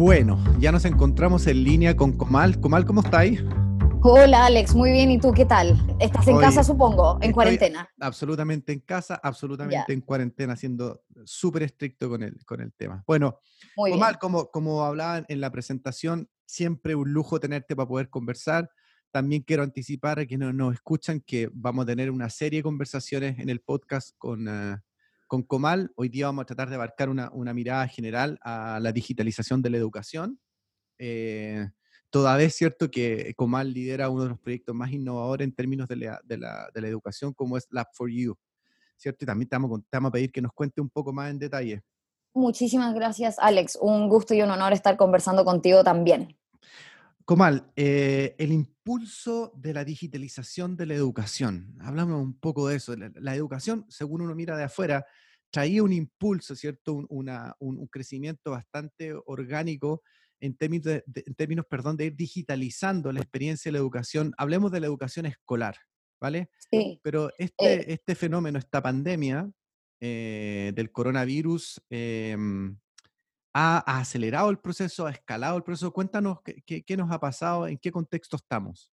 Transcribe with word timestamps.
Bueno, 0.00 0.42
ya 0.58 0.72
nos 0.72 0.86
encontramos 0.86 1.46
en 1.46 1.62
línea 1.62 1.94
con 1.94 2.16
Comal. 2.16 2.58
Comal, 2.58 2.86
¿cómo 2.86 3.02
estáis? 3.02 3.44
Hola 4.00 4.46
Alex, 4.46 4.74
muy 4.74 4.92
bien. 4.92 5.10
¿Y 5.10 5.20
tú 5.20 5.30
qué 5.30 5.44
tal? 5.44 5.76
¿Estás 6.00 6.26
en 6.26 6.38
casa, 6.38 6.64
supongo, 6.64 7.18
en 7.20 7.32
cuarentena? 7.32 7.86
Absolutamente 8.00 8.72
en 8.72 8.80
casa, 8.80 9.20
absolutamente 9.22 9.92
en 9.92 10.00
cuarentena, 10.00 10.56
siendo 10.56 11.02
súper 11.26 11.64
estricto 11.64 12.08
con 12.08 12.22
el, 12.22 12.42
con 12.46 12.62
el 12.62 12.72
tema. 12.72 13.04
Bueno, 13.06 13.40
Comal, 13.76 14.18
como, 14.18 14.50
como 14.50 14.86
hablaban 14.86 15.26
en 15.28 15.38
la 15.38 15.52
presentación, 15.52 16.30
siempre 16.46 16.94
un 16.94 17.12
lujo 17.12 17.38
tenerte 17.38 17.76
para 17.76 17.86
poder 17.86 18.08
conversar. 18.08 18.70
También 19.10 19.42
quiero 19.42 19.64
anticipar 19.64 20.18
a 20.18 20.24
quienes 20.24 20.54
nos 20.54 20.72
escuchan 20.72 21.20
que 21.20 21.50
vamos 21.52 21.82
a 21.82 21.86
tener 21.86 22.10
una 22.10 22.30
serie 22.30 22.60
de 22.60 22.62
conversaciones 22.62 23.38
en 23.38 23.50
el 23.50 23.60
podcast 23.60 24.16
con, 24.16 24.48
eh, 24.48 24.78
con 25.30 25.44
Comal. 25.44 25.92
Hoy 25.94 26.08
día 26.08 26.26
vamos 26.26 26.42
a 26.42 26.46
tratar 26.46 26.68
de 26.68 26.74
abarcar 26.74 27.08
una, 27.08 27.54
mirada 27.54 27.86
general 27.86 28.36
a 28.42 28.80
la 28.80 28.90
digitalización 28.90 29.62
de 29.62 29.70
la 29.70 29.76
educación. 29.76 30.40
Eh, 30.98 31.68
todavía 32.10 32.48
es 32.48 32.56
cierto 32.56 32.90
que 32.90 33.32
Comal 33.36 33.72
lidera 33.72 34.10
uno 34.10 34.24
de 34.24 34.30
los 34.30 34.40
proyectos 34.40 34.74
más 34.74 34.90
innovadores 34.90 35.46
en 35.46 35.54
términos 35.54 35.86
de 35.86 35.96
la, 35.98 36.68
educación, 36.74 37.32
como 37.32 37.56
es 37.56 37.68
Lab 37.70 37.86
for 37.94 38.10
You. 38.10 38.36
¿Cierto? 38.96 39.24
Y 39.24 39.26
también 39.26 39.48
te 39.48 39.56
vamos, 39.56 39.82
a 39.92 40.10
pedir 40.10 40.32
que 40.32 40.42
nos 40.42 40.52
cuente 40.52 40.80
un 40.80 40.90
poco 40.90 41.12
más 41.12 41.30
en 41.30 41.38
detalle. 41.38 41.80
Muchísimas 42.34 42.92
gracias, 42.92 43.38
Alex. 43.38 43.78
Un 43.80 44.08
gusto 44.08 44.34
y 44.34 44.42
un 44.42 44.50
honor 44.50 44.72
estar 44.72 44.96
conversando 44.96 45.44
contigo 45.44 45.84
también. 45.84 46.36
Comal, 47.30 47.70
eh, 47.76 48.34
el 48.40 48.50
impulso 48.50 49.52
de 49.56 49.72
la 49.72 49.84
digitalización 49.84 50.76
de 50.76 50.84
la 50.84 50.94
educación. 50.94 51.76
Hablamos 51.78 52.20
un 52.20 52.36
poco 52.36 52.66
de 52.66 52.74
eso. 52.74 52.96
La, 52.96 53.36
educación, 53.36 53.86
según 53.88 54.22
uno 54.22 54.34
mira 54.34 54.56
de 54.56 54.64
afuera, 54.64 55.06
traía 55.48 55.84
un 55.84 55.92
impulso, 55.92 56.56
¿cierto? 56.56 57.06
Un, 57.08 57.86
crecimiento 57.86 58.50
bastante 58.50 59.14
orgánico 59.26 60.02
en 60.40 60.56
términos, 60.56 60.84
de, 60.84 61.04
en 61.24 61.34
términos 61.36 61.66
perdón, 61.70 61.96
de 61.96 62.06
ir 62.06 62.16
digitalizando 62.16 63.12
la 63.12 63.20
experiencia 63.20 63.68
de 63.68 63.74
la 63.74 63.78
educación. 63.78 64.34
Hablemos 64.36 64.72
de 64.72 64.80
la 64.80 64.88
educación 64.88 65.24
escolar, 65.24 65.76
¿vale? 66.20 66.50
Sí. 66.68 66.98
Pero 67.00 67.30
este, 67.38 67.74
eh 67.74 67.84
este 67.86 68.16
fenómeno, 68.16 68.58
esta 68.58 68.82
pandemia 68.82 69.48
eh, 70.00 70.72
del 70.74 70.90
coronavirus, 70.90 71.80
em, 71.90 72.76
ha, 73.52 73.78
acelerado 73.98 74.50
el 74.50 74.58
proceso, 74.58 75.06
ha 75.06 75.10
escalado 75.10 75.56
el 75.56 75.62
proceso. 75.62 75.92
Cuéntanos 75.92 76.38
qué, 76.42 76.96
nos 76.96 77.10
ha 77.10 77.20
pasado, 77.20 77.66
en 77.66 77.78
qué 77.78 77.90
contexto 77.90 78.36
estamos. 78.36 78.90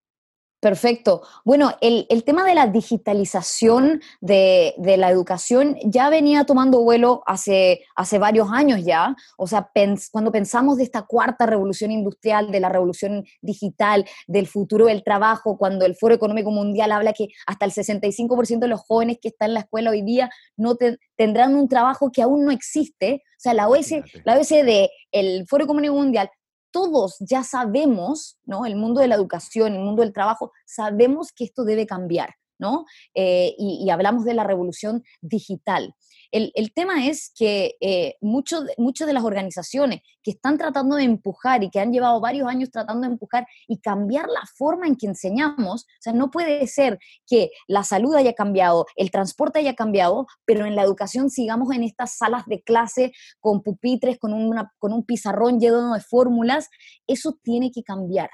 Perfecto. 0.59 1.21
Bueno, 1.45 1.77
el, 1.81 2.07
tema 2.23 2.43
de 2.43 2.55
la 2.55 2.65
digitalización 2.65 4.01
de, 4.21 4.73
la 4.97 5.11
educación 5.11 5.77
ya 5.83 6.09
venía 6.09 6.45
tomando 6.45 6.81
vuelo 6.81 7.21
hace, 7.27 7.81
hace 7.95 8.17
varios 8.17 8.49
años 8.51 8.83
ya. 8.83 9.15
O 9.37 9.45
sea, 9.45 9.69
cuando 10.11 10.31
pensamos 10.31 10.77
de 10.77 10.83
esta 10.83 11.03
cuarta 11.03 11.45
revolución 11.45 11.91
industrial, 11.91 12.51
de 12.51 12.59
la 12.59 12.69
revolución 12.69 13.23
digital, 13.39 14.05
del 14.25 14.47
futuro 14.47 14.87
del 14.87 15.03
trabajo, 15.03 15.59
cuando 15.59 15.85
el 15.85 15.95
Foro 15.95 16.15
Económico 16.15 16.49
Mundial 16.49 16.91
habla 16.91 17.13
que 17.13 17.27
hasta 17.45 17.65
el 17.65 17.71
65% 17.71 18.57
de 18.57 18.67
los 18.67 18.81
jóvenes 18.81 19.19
que 19.21 19.27
están 19.27 19.49
en 19.49 19.53
la 19.53 19.59
escuela 19.59 19.91
hoy 19.91 20.01
día 20.01 20.31
no 20.55 20.75
tendrán 21.15 21.53
un 21.53 21.67
trabajo 21.67 22.11
que 22.11 22.23
aún 22.23 22.45
no 22.45 22.51
existe. 22.51 23.21
O 23.37 23.39
sea, 23.39 23.53
la 23.53 23.69
OS, 23.69 23.91
la 24.23 24.39
OSD, 24.39 24.89
el 25.11 25.45
Foro 25.47 25.65
Económico 25.65 25.93
Mundial, 25.93 26.31
todos 26.77 27.17
ya 27.19 27.43
sabemos, 27.43 28.37
¿no? 28.45 28.67
El 28.67 28.75
mundo 28.75 29.01
de 29.01 29.07
la 29.07 29.15
educación, 29.15 29.73
el 29.73 29.81
mundo 29.81 30.03
del 30.03 30.13
trabajo, 30.13 30.51
sabemos 30.63 31.31
que 31.31 31.43
esto 31.43 31.63
debe 31.63 31.87
cambiar, 31.87 32.35
¿no? 32.59 32.85
Eh, 33.15 33.55
y, 33.57 33.89
hablamos 33.89 34.25
de 34.25 34.35
la 34.35 34.43
revolución 34.43 35.03
digital. 35.21 35.95
El, 36.31 36.73
tema 36.73 37.07
es 37.07 37.31
que 37.35 37.75
eh, 37.79 38.15
muchas 38.21 38.65
de 38.65 39.13
las 39.13 39.23
organizaciones 39.23 40.01
que 40.21 40.31
están 40.31 40.57
tratando 40.57 40.95
de 40.95 41.03
empujar 41.03 41.63
y 41.63 41.69
que 41.69 41.79
han 41.79 41.91
llevado 41.91 42.19
varios 42.19 42.47
años 42.47 42.69
tratando 42.71 43.07
de 43.07 43.13
empujar 43.13 43.45
y 43.67 43.79
cambiar 43.79 44.27
la 44.27 44.45
forma 44.57 44.87
en 44.87 44.95
que 44.95 45.07
enseñamos, 45.07 45.83
o 45.83 46.01
sea, 46.01 46.13
no 46.13 46.29
puede 46.31 46.65
ser 46.67 46.99
que 47.25 47.51
la 47.67 47.83
salud 47.83 48.15
haya 48.15 48.33
cambiado, 48.33 48.85
el 48.95 49.11
transporte 49.11 49.59
haya 49.59 49.75
cambiado, 49.75 50.27
pero 50.45 50.65
en 50.65 50.75
la 50.75 50.83
educación 50.83 51.29
sigamos 51.29 51.73
en 51.73 51.83
estas 51.83 52.17
salas 52.17 52.45
de 52.45 52.61
clase 52.61 53.11
con 53.39 53.61
pupitres, 53.61 54.17
con, 54.19 54.33
con 54.77 54.93
un 54.93 55.05
pizarrón 55.05 55.59
lleno 55.59 55.93
de 55.93 56.01
fórmulas, 56.01 56.69
eso 57.07 57.37
tiene 57.41 57.71
que 57.71 57.83
cambiar. 57.83 58.29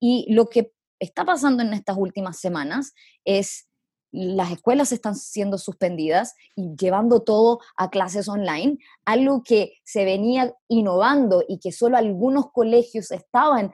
Y 0.00 0.32
lo 0.32 0.46
que 0.46 0.72
está 0.98 1.24
pasando 1.24 1.62
en 1.62 1.72
estas 1.72 1.96
últimas 1.96 2.38
semanas 2.38 2.94
es 3.24 3.68
las 4.14 4.52
escuelas 4.52 4.92
están 4.92 5.16
siendo 5.16 5.58
suspendidas 5.58 6.36
y 6.54 6.76
llevando 6.76 7.22
todo 7.22 7.58
a 7.76 7.90
clases 7.90 8.28
online, 8.28 8.78
algo 9.04 9.42
que 9.42 9.72
se 9.82 10.04
venía 10.04 10.54
innovando 10.68 11.42
y 11.48 11.58
que 11.58 11.72
solo 11.72 11.96
algunos 11.96 12.52
colegios 12.52 13.10
estaban 13.10 13.72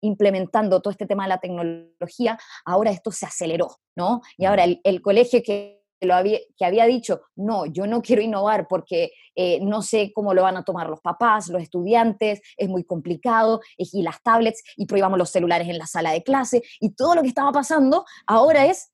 implementando 0.00 0.82
todo 0.82 0.90
este 0.90 1.06
tema 1.06 1.24
de 1.24 1.28
la 1.28 1.38
tecnología, 1.38 2.36
ahora 2.64 2.90
esto 2.90 3.12
se 3.12 3.26
aceleró, 3.26 3.76
¿no? 3.96 4.22
Y 4.36 4.44
ahora 4.44 4.64
el, 4.64 5.02
colegio 5.02 5.40
que, 5.44 5.84
lo 6.00 6.14
había, 6.14 6.38
que 6.56 6.64
había 6.64 6.84
dicho, 6.86 7.22
no, 7.36 7.66
yo 7.66 7.86
no 7.86 8.02
quiero 8.02 8.22
innovar 8.22 8.66
porque 8.68 9.12
eh, 9.36 9.60
no 9.62 9.82
sé 9.82 10.12
cómo 10.12 10.34
lo 10.34 10.42
van 10.42 10.56
a 10.56 10.64
tomar 10.64 10.88
los 10.88 11.00
papás, 11.00 11.48
los 11.48 11.62
estudiantes, 11.62 12.40
es 12.56 12.68
muy 12.68 12.84
complicado, 12.84 13.60
y 13.76 14.02
las 14.02 14.20
tablets, 14.22 14.62
y 14.76 14.86
prohibamos 14.86 15.18
los 15.18 15.30
celulares 15.30 15.68
en 15.68 15.78
la 15.78 15.86
sala 15.86 16.10
de 16.10 16.24
clase, 16.24 16.62
y 16.80 16.90
todo 16.90 17.14
lo 17.14 17.22
que 17.22 17.28
estaba 17.28 17.52
pasando 17.52 18.04
ahora 18.26 18.66
es, 18.66 18.92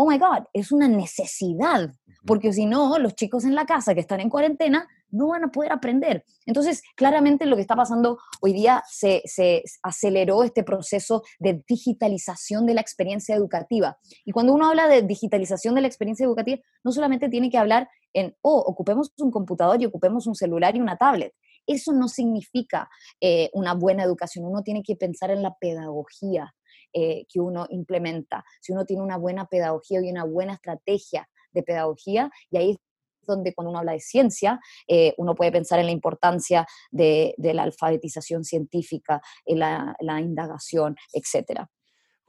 oh 0.00 0.08
my 0.08 0.16
God, 0.16 0.44
es 0.52 0.70
una 0.70 0.86
necesidad, 0.86 1.90
porque 2.24 2.52
si 2.52 2.66
no, 2.66 3.00
los 3.00 3.16
chicos 3.16 3.44
en 3.44 3.56
la 3.56 3.66
casa 3.66 3.94
que 3.94 4.00
están 4.00 4.20
en 4.20 4.30
cuarentena 4.30 4.86
no 5.10 5.28
van 5.28 5.42
a 5.42 5.48
poder 5.48 5.72
aprender. 5.72 6.24
Entonces, 6.46 6.82
claramente 6.94 7.46
lo 7.46 7.56
que 7.56 7.62
está 7.62 7.74
pasando 7.74 8.16
hoy 8.40 8.52
día 8.52 8.84
se, 8.88 9.24
aceleró 9.82 10.44
este 10.44 10.62
proceso 10.62 11.24
de 11.40 11.64
digitalización 11.66 12.64
de 12.64 12.74
la 12.74 12.80
experiencia 12.80 13.34
educativa. 13.34 13.98
Y 14.24 14.30
cuando 14.30 14.52
uno 14.52 14.68
habla 14.68 14.86
de 14.86 15.02
digitalización 15.02 15.74
de 15.74 15.80
la 15.80 15.88
experiencia 15.88 16.24
educativa, 16.24 16.60
no 16.84 16.92
solamente 16.92 17.28
tiene 17.28 17.50
que 17.50 17.58
hablar 17.58 17.88
en, 18.12 18.36
oh, 18.42 18.60
ocupemos 18.60 19.12
un 19.18 19.32
computador 19.32 19.82
y 19.82 19.86
ocupemos 19.86 20.28
un 20.28 20.36
celular 20.36 20.76
y 20.76 20.80
una 20.80 20.96
tablet. 20.96 21.34
Eso 21.66 21.92
no 21.92 22.06
significa 22.06 22.88
eh, 23.20 23.50
una 23.52 23.74
buena 23.74 24.04
educación. 24.04 24.44
Uno 24.44 24.62
tiene 24.62 24.84
que 24.84 24.94
pensar 24.94 25.32
en 25.32 25.42
la 25.42 25.56
pedagogía, 25.58 26.54
eh, 26.92 27.26
que 27.28 27.40
uno 27.40 27.66
implementa, 27.70 28.44
si 28.60 28.72
uno 28.72 28.84
tiene 28.84 29.02
una 29.02 29.16
buena 29.16 29.46
pedagogía 29.46 30.00
y 30.00 30.10
una 30.10 30.24
buena 30.24 30.54
estrategia 30.54 31.28
de 31.52 31.62
pedagogía, 31.62 32.30
y 32.50 32.56
ahí 32.56 32.70
es 32.72 32.76
donde 33.26 33.54
cuando 33.54 33.70
uno 33.70 33.80
habla 33.80 33.92
de 33.92 34.00
ciencia, 34.00 34.58
eh, 34.86 35.14
uno 35.18 35.34
puede 35.34 35.52
pensar 35.52 35.78
en 35.78 35.86
la 35.86 35.92
importancia 35.92 36.66
de, 36.90 37.34
la 37.38 37.62
alfabetización 37.62 38.44
científica, 38.44 39.20
en 39.44 39.58
la, 39.58 39.94
la 40.00 40.20
indagación, 40.20 40.96
etcétera. 41.12 41.70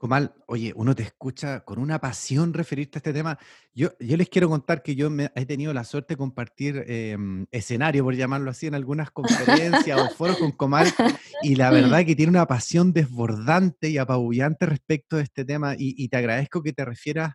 Comal, 0.00 0.32
oye, 0.46 0.72
uno 0.76 0.94
te 0.94 1.02
escucha 1.02 1.60
con 1.60 1.78
una 1.78 2.00
pasión 2.00 2.54
referirte 2.54 2.96
a 2.96 3.00
este 3.00 3.12
tema. 3.12 3.38
Yo, 3.74 3.90
yo 4.00 4.16
les 4.16 4.30
quiero 4.30 4.48
contar 4.48 4.82
que 4.82 4.94
yo 4.94 5.10
he 5.34 5.44
tenido 5.44 5.74
la 5.74 5.84
suerte 5.84 6.14
de 6.14 6.16
compartir 6.16 6.82
em, 6.86 7.44
escenario, 7.50 8.02
por 8.02 8.14
llamarlo 8.14 8.50
así, 8.50 8.66
en 8.66 8.74
algunas 8.74 9.10
conferencias 9.10 10.00
o 10.00 10.08
foros 10.16 10.38
con 10.38 10.52
Comal, 10.52 10.86
y 11.42 11.54
la 11.54 11.70
verdad 11.70 12.06
que 12.06 12.16
tiene 12.16 12.30
una 12.30 12.46
pasión 12.46 12.94
desbordante 12.94 13.90
y 13.90 13.98
apabullante 13.98 14.64
respecto 14.64 15.16
de 15.16 15.24
este 15.24 15.44
tema, 15.44 15.74
y, 15.76 16.08
te 16.08 16.16
agradezco 16.16 16.62
que 16.62 16.72
te 16.72 16.82
refieras 16.86 17.34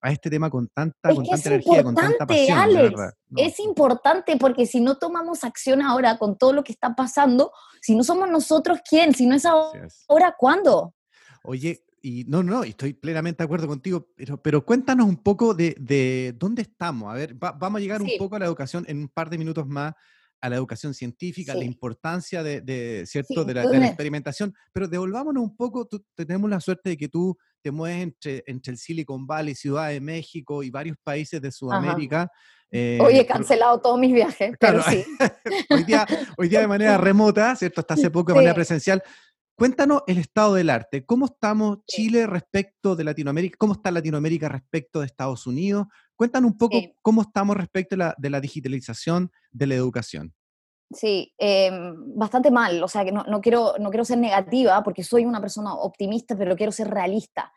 a 0.00 0.12
este 0.12 0.30
tema 0.30 0.48
con 0.50 0.68
tanta, 0.68 1.12
con 1.12 1.26
tanta 1.26 1.48
energía, 1.48 1.82
con 1.82 1.96
tanta 1.96 2.28
pasión. 2.28 2.58
Alex, 2.58 2.94
Es 3.36 3.58
importante 3.58 4.36
porque 4.36 4.66
si 4.66 4.80
no 4.80 4.98
tomamos 4.98 5.42
acción 5.42 5.82
ahora 5.82 6.16
con 6.18 6.38
todo 6.38 6.52
lo 6.52 6.62
que 6.62 6.70
está 6.70 6.94
pasando, 6.94 7.50
si 7.82 7.96
no 7.96 8.04
somos 8.04 8.30
nosotros, 8.30 8.78
¿quién? 8.88 9.12
Si 9.16 9.26
no 9.26 9.34
es 9.34 9.44
ahora, 9.44 10.36
¿cuándo? 10.38 10.94
Oye, 11.42 11.84
y 12.04 12.24
no, 12.24 12.42
no, 12.42 12.64
estoy 12.64 12.92
plenamente 12.92 13.38
de 13.38 13.44
acuerdo 13.44 13.66
contigo, 13.66 14.10
pero, 14.14 14.36
pero 14.36 14.62
cuéntanos 14.62 15.08
un 15.08 15.16
poco 15.16 15.54
de, 15.54 16.34
dónde 16.38 16.60
estamos. 16.60 17.10
A 17.10 17.14
ver, 17.14 17.34
vamos 17.34 17.78
a 17.78 17.80
llegar 17.80 18.02
un 18.02 18.10
poco 18.18 18.36
a 18.36 18.40
la 18.40 18.44
educación 18.44 18.84
en 18.88 18.98
un 18.98 19.08
par 19.08 19.30
de 19.30 19.38
minutos 19.38 19.66
más, 19.66 19.94
a 20.42 20.50
la 20.50 20.56
educación 20.56 20.92
científica, 20.92 21.54
la 21.54 21.64
importancia 21.64 22.42
de, 22.42 23.04
¿cierto? 23.06 23.42
de, 23.46 23.54
la, 23.54 23.86
experimentación, 23.86 24.52
pero 24.70 24.86
devolvámonos 24.86 25.42
un 25.42 25.56
poco, 25.56 25.88
tenemos 26.14 26.50
la 26.50 26.60
suerte 26.60 26.90
de 26.90 26.98
que 26.98 27.08
tú 27.08 27.38
te 27.62 27.70
mueves 27.70 28.02
entre, 28.02 28.44
entre 28.48 28.72
el 28.72 28.78
Silicon 28.78 29.26
Valley, 29.26 29.54
Ciudad 29.54 29.88
de 29.88 30.02
México 30.02 30.62
y 30.62 30.68
varios 30.68 30.98
países 31.02 31.40
de 31.40 31.50
Sudamérica. 31.50 32.30
Eh, 32.70 32.98
hoy 33.00 33.16
he 33.16 33.24
cancelado 33.24 33.80
todos 33.80 33.98
mis 33.98 34.12
viajes, 34.12 34.58
claro, 34.58 34.82
pero 34.84 35.04
sí. 35.04 35.64
hoy, 35.70 35.84
día, 35.84 36.06
hoy 36.36 36.48
día 36.50 36.60
de 36.60 36.68
manera 36.68 36.98
remota, 36.98 37.56
¿cierto? 37.56 37.80
Hasta 37.80 37.94
hace 37.94 38.10
poco 38.10 38.32
de 38.32 38.36
manera 38.36 38.54
presencial, 38.54 39.02
Cuéntanos 39.56 40.02
el 40.08 40.18
estado 40.18 40.54
del 40.54 40.68
arte. 40.68 41.06
¿Cómo 41.06 41.26
estamos 41.26 41.78
Chile 41.86 42.26
respecto 42.26 42.96
de 42.96 43.04
Latinoamérica? 43.04 43.56
¿Cómo 43.56 43.74
está 43.74 43.92
Latinoamérica 43.92 44.48
respecto 44.48 44.98
de 44.98 45.06
Estados 45.06 45.46
Unidos? 45.46 45.86
Cuéntanos 46.16 46.50
un 46.50 46.58
poco 46.58 46.76
cómo 47.02 47.22
estamos 47.22 47.56
respecto 47.56 47.96
de 47.96 48.30
la, 48.30 48.40
digitalización 48.40 49.30
de 49.52 49.66
la 49.68 49.76
educación. 49.76 50.34
Sí, 50.90 51.32
em, 51.38 51.94
bastante 52.16 52.50
mal. 52.50 52.82
O 52.82 52.88
sea, 52.88 53.04
que 53.04 53.12
no, 53.12 53.40
quiero, 53.40 53.74
no 53.78 53.90
quiero 53.90 54.04
ser 54.04 54.18
negativa 54.18 54.82
porque 54.82 55.04
soy 55.04 55.24
una 55.24 55.40
persona 55.40 55.72
optimista, 55.72 56.36
pero 56.36 56.56
quiero 56.56 56.72
ser 56.72 56.88
realista. 56.88 57.52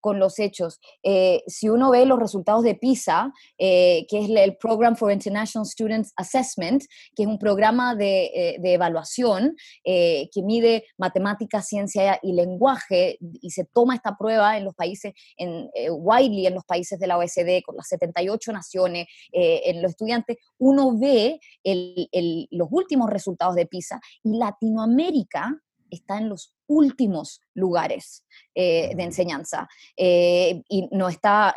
Con 0.00 0.18
los 0.18 0.38
hechos. 0.38 0.80
Eh, 1.02 1.42
si 1.46 1.68
uno 1.68 1.90
ve 1.90 2.06
los 2.06 2.18
resultados 2.18 2.62
de 2.62 2.74
PISA, 2.74 3.32
eh, 3.58 4.06
que 4.08 4.20
es 4.20 4.30
el 4.30 4.56
Program 4.56 4.96
for 4.96 5.12
International 5.12 5.66
Students 5.66 6.12
Assessment, 6.16 6.84
que 7.14 7.22
es 7.24 7.28
un 7.28 7.38
programa 7.38 7.94
de, 7.94 8.24
eh, 8.26 8.60
evaluación 8.62 9.56
que 9.84 10.42
mide 10.44 10.84
matemática, 10.98 11.62
ciencia 11.62 12.18
y 12.22 12.32
lenguaje, 12.32 13.18
y 13.20 13.50
se 13.50 13.64
toma 13.64 13.94
esta 13.94 14.16
prueba 14.16 14.56
en 14.58 14.64
los 14.64 14.74
países, 14.74 15.14
en 15.36 15.68
widely 15.90 16.46
en 16.46 16.54
los 16.54 16.64
países 16.64 16.98
de 16.98 17.06
la 17.06 17.16
OECD, 17.16 17.62
con 17.62 17.76
las 17.76 17.88
78 17.88 18.52
naciones, 18.52 19.06
en 19.32 19.82
los 19.82 19.92
estudiantes, 19.92 20.36
uno 20.58 20.96
ve 20.98 21.40
los 22.50 22.68
últimos 22.70 23.10
resultados 23.10 23.54
de 23.54 23.66
PISA 23.66 24.00
y 24.22 24.36
Latinoamérica 24.36 25.60
está 25.90 26.18
en 26.18 26.28
los 26.28 26.52
últimos 26.68 27.40
lugares 27.54 28.24
eh, 28.60 28.90
de 28.96 29.04
enseñanza. 29.04 29.68
Eh, 29.96 30.62
y 30.68 30.88
no 30.90 31.08
está, 31.08 31.54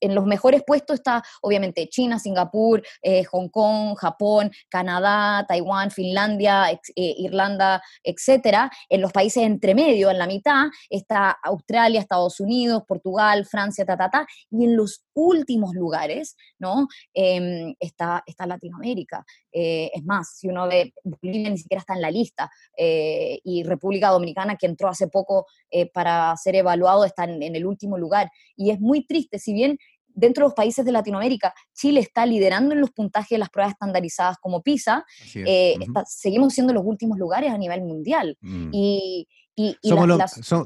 en 0.00 0.14
los 0.14 0.24
mejores 0.24 0.62
puestos 0.64 0.94
está 0.94 1.20
obviamente 1.42 1.88
China, 1.88 2.20
Singapur, 2.20 2.80
eh, 3.02 3.24
Hong 3.24 3.48
Kong, 3.48 3.96
Japón, 3.96 4.52
Canadá, 4.68 5.44
Taiwán, 5.48 5.90
Finlandia, 5.90 6.66
Irlanda, 6.94 7.82
etc. 8.04 8.70
En 8.88 9.00
los 9.00 9.10
países 9.10 9.42
entre 9.42 9.74
medio, 9.74 10.12
en 10.12 10.18
la 10.18 10.28
mitad, 10.28 10.66
está 10.88 11.36
Australia, 11.42 11.98
Estados 11.98 12.38
Unidos, 12.38 12.84
Portugal, 12.86 13.44
Francia, 13.46 13.84
ta, 13.84 13.96
ta, 13.96 14.08
ta. 14.08 14.26
Y 14.50 14.64
en 14.64 14.76
los 14.76 15.04
últimos 15.14 15.74
lugares, 15.74 16.36
¿no? 16.60 16.86
Em, 17.12 17.74
está, 17.80 18.22
está 18.26 18.46
Latinoamérica. 18.46 19.24
es 19.50 20.04
más, 20.04 20.36
si 20.36 20.48
uno 20.48 20.68
ve, 20.68 20.92
Bolivia 21.02 21.50
ni 21.50 21.58
siquiera 21.58 21.80
está 21.80 21.94
en 21.94 22.02
la 22.02 22.10
lista, 22.10 22.50
y 22.76 23.62
República 23.62 24.10
Dominicana, 24.10 24.53
que 24.56 24.66
entró 24.66 24.88
hace 24.88 25.08
poco 25.08 25.46
para 25.92 26.36
ser 26.36 26.56
evaluado 26.56 27.04
está 27.04 27.24
en, 27.24 27.42
el 27.42 27.66
último 27.66 27.98
lugar. 27.98 28.30
Y 28.56 28.70
es 28.70 28.80
muy 28.80 29.06
triste, 29.06 29.38
si 29.38 29.52
bien 29.52 29.78
dentro 30.14 30.44
de 30.44 30.48
los 30.48 30.54
países 30.54 30.84
de 30.84 30.92
Latinoamérica, 30.92 31.52
Chile 31.74 32.00
está 32.00 32.24
liderando 32.24 32.74
en 32.74 32.80
los 32.80 32.90
puntajes 32.90 33.30
de 33.30 33.38
las 33.38 33.50
pruebas 33.50 33.72
estandarizadas 33.72 34.38
como 34.38 34.62
PISA, 34.62 35.04
eh, 35.34 35.76
seguimos 36.06 36.54
siendo 36.54 36.72
los 36.72 36.84
últimos 36.84 37.18
lugares 37.18 37.52
a 37.52 37.58
nivel 37.58 37.82
mundial. 37.82 38.36
Mm. 38.40 38.70
Y, 38.72 39.28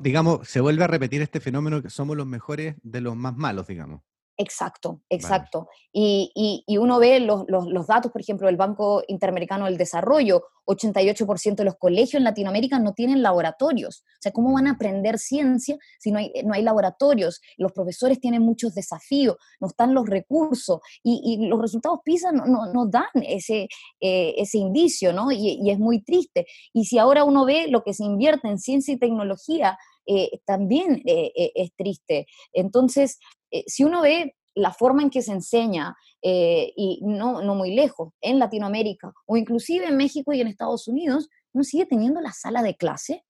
digamos, 0.01 0.49
se 0.49 0.61
vuelve 0.61 0.85
a 0.85 0.87
repetir 0.87 1.23
este 1.23 1.41
fenómeno 1.41 1.83
que 1.83 1.91
somos 1.91 2.17
los 2.17 2.27
mejores 2.27 2.77
de 2.83 3.01
los 3.01 3.17
más 3.17 3.37
malos, 3.37 3.67
digamos. 3.67 4.03
Exacto, 4.41 5.01
exacto. 5.09 5.69
Y, 5.93 6.63
uno 6.79 7.01
ve 7.01 7.19
los, 7.19 7.45
datos, 7.89 8.13
por 8.13 8.21
ejemplo, 8.21 8.47
del 8.47 8.57
Banco 8.57 9.03
Interamericano 9.09 9.65
del 9.65 9.77
Desarrollo, 9.77 10.45
88% 10.67 11.57
de 11.57 11.65
los 11.65 11.77
colegios 11.77 12.15
en 12.15 12.25
Latinoamérica 12.25 12.79
no 12.79 12.93
tienen 12.93 13.21
laboratorios. 13.21 14.05
O 14.07 14.21
sea, 14.21 14.31
¿cómo 14.31 14.53
van 14.53 14.69
a 14.69 14.73
aprender 14.73 15.19
ciencia 15.19 15.77
si 15.99 16.13
no 16.13 16.19
hay, 16.19 16.31
no 16.45 16.55
hay 16.55 16.63
laboratorios? 16.63 17.41
Los 17.57 17.73
profesores 17.73 18.21
tienen 18.21 18.43
muchos 18.43 18.75
desafíos, 18.75 19.37
no 19.61 19.67
están 19.67 19.93
los 19.93 20.07
recursos 20.07 20.81
y, 21.03 21.49
los 21.49 21.61
resultados 21.61 22.01
PISA 22.05 22.31
no, 22.31 22.87
dan 22.87 23.07
ese, 23.15 23.69
eh, 24.01 24.35
ese 24.37 24.59
indicio, 24.59 25.13
¿no? 25.13 25.33
Y, 25.33 25.69
es 25.69 25.81
muy 25.81 26.01
triste. 26.05 26.47
Y 26.73 26.85
si 26.85 26.99
ahora 26.99 27.25
uno 27.25 27.45
ve 27.45 27.67
lo 27.69 27.83
que 27.83 27.93
se 27.93 28.05
invierte 28.05 28.47
en 28.47 28.59
ciencia 28.59 28.95
y 28.95 28.99
tecnología, 28.99 29.77
eh, 30.09 30.41
también 30.45 31.03
eh, 31.05 31.53
es 31.55 31.75
triste. 31.77 32.27
Entonces, 32.53 33.19
eh, 33.51 33.65
si 33.67 33.85
uno 33.85 34.03
ve 34.03 34.35
la 34.55 34.73
forma 34.73 35.03
en 35.03 35.11
que 35.11 35.23
se 35.23 35.33
enseña, 35.33 35.97
eh, 36.23 36.73
y 36.77 37.01
no, 37.03 37.43
no 37.43 37.55
muy 37.55 37.75
lejos, 37.75 38.13
en 38.21 38.39
Latinoamérica 38.39 39.13
o 39.27 39.37
inclusive 39.37 39.87
en 39.87 39.97
México 39.97 40.33
y 40.33 40.41
en 40.41 40.49
Estados 40.49 40.89
Unidos, 40.89 41.29
uno 41.53 41.63
sigue 41.63 41.87
teniendo 41.87 42.21
la 42.21 42.33
sala 42.33 42.63
de 42.63 42.77
clase 42.77 43.25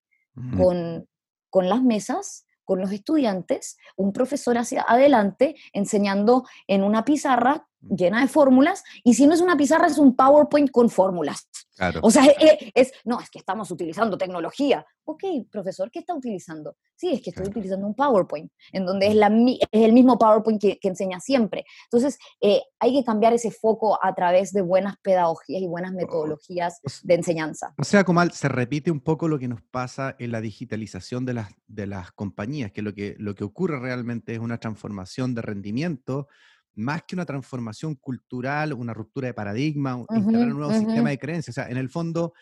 con, 0.56 1.08
con 1.50 1.68
las 1.68 1.82
mesas, 1.82 2.46
con 2.64 2.80
los 2.80 2.92
estudiantes, 2.92 3.76
un 3.96 4.12
profesor 4.12 4.56
hacia 4.56 4.82
adelante 4.82 5.56
enseñando 5.72 6.44
en 6.68 6.84
una 6.84 7.04
pizarra 7.04 7.67
llena 7.80 8.20
de 8.20 8.28
fórmulas, 8.28 8.82
y 9.04 9.14
si 9.14 9.26
no 9.26 9.34
es 9.34 9.40
una 9.40 9.56
pizarra, 9.56 9.86
es 9.86 9.98
un 9.98 10.14
PowerPoint 10.14 10.70
con 10.70 10.90
fórmulas. 10.90 11.48
O 12.02 12.10
sea, 12.10 12.24
es, 12.74 12.92
no, 13.04 13.20
es 13.20 13.30
que 13.30 13.38
estamos 13.38 13.70
utilizando 13.70 14.18
tecnología. 14.18 14.84
Ok, 15.04 15.22
profesor, 15.50 15.90
¿qué 15.90 16.00
está 16.00 16.14
utilizando? 16.14 16.76
Sí, 16.94 17.12
es 17.12 17.22
que 17.22 17.30
estoy 17.30 17.46
utilizando 17.46 17.86
un 17.86 17.94
PowerPoint, 17.94 18.50
en 18.72 18.84
donde 18.84 19.06
es, 19.06 19.14
la, 19.14 19.28
es 19.28 19.82
el 19.84 19.92
mismo 19.92 20.18
PowerPoint 20.18 20.60
que, 20.60 20.78
enseña 20.82 21.20
siempre. 21.20 21.64
Entonces, 21.84 22.18
eh, 22.40 22.62
hay 22.78 22.92
que 22.92 23.04
cambiar 23.04 23.32
ese 23.32 23.50
foco 23.50 23.98
a 24.02 24.14
través 24.14 24.52
de 24.52 24.62
buenas 24.62 24.96
pedagogías 25.02 25.62
y 25.62 25.66
buenas 25.66 25.92
metodologías 25.92 26.80
de 27.02 27.14
enseñanza. 27.14 27.74
O 27.78 27.84
sea, 27.84 28.04
Comal, 28.04 28.32
se 28.32 28.48
repite 28.48 28.90
un 28.90 29.00
poco 29.00 29.28
lo 29.28 29.38
que 29.38 29.48
nos 29.48 29.62
pasa 29.62 30.16
en 30.18 30.32
la 30.32 30.40
digitalización 30.40 31.24
de 31.24 31.34
las, 31.34 31.50
de 31.66 31.86
las 31.86 32.10
compañías, 32.12 32.72
que 32.72 32.82
lo, 32.82 32.94
que 32.94 33.14
lo 33.18 33.34
que 33.34 33.44
ocurre 33.44 33.78
realmente 33.78 34.34
es 34.34 34.40
una 34.40 34.58
transformación 34.58 35.34
de 35.34 35.42
rendimiento 35.42 36.26
más 36.78 37.02
que 37.02 37.16
una 37.16 37.26
transformación 37.26 37.96
cultural, 37.96 38.72
una 38.72 38.94
ruptura 38.94 39.26
de 39.26 39.34
paradigma, 39.34 40.04
instalar 40.14 40.48
un 40.48 40.58
nuevo 40.58 40.72
sistema 40.72 41.10
de 41.10 41.18
creencias. 41.18 41.58
O 41.58 41.60
sea, 41.60 41.70
en 41.70 41.76
el 41.76 41.90
fondo 41.90 42.32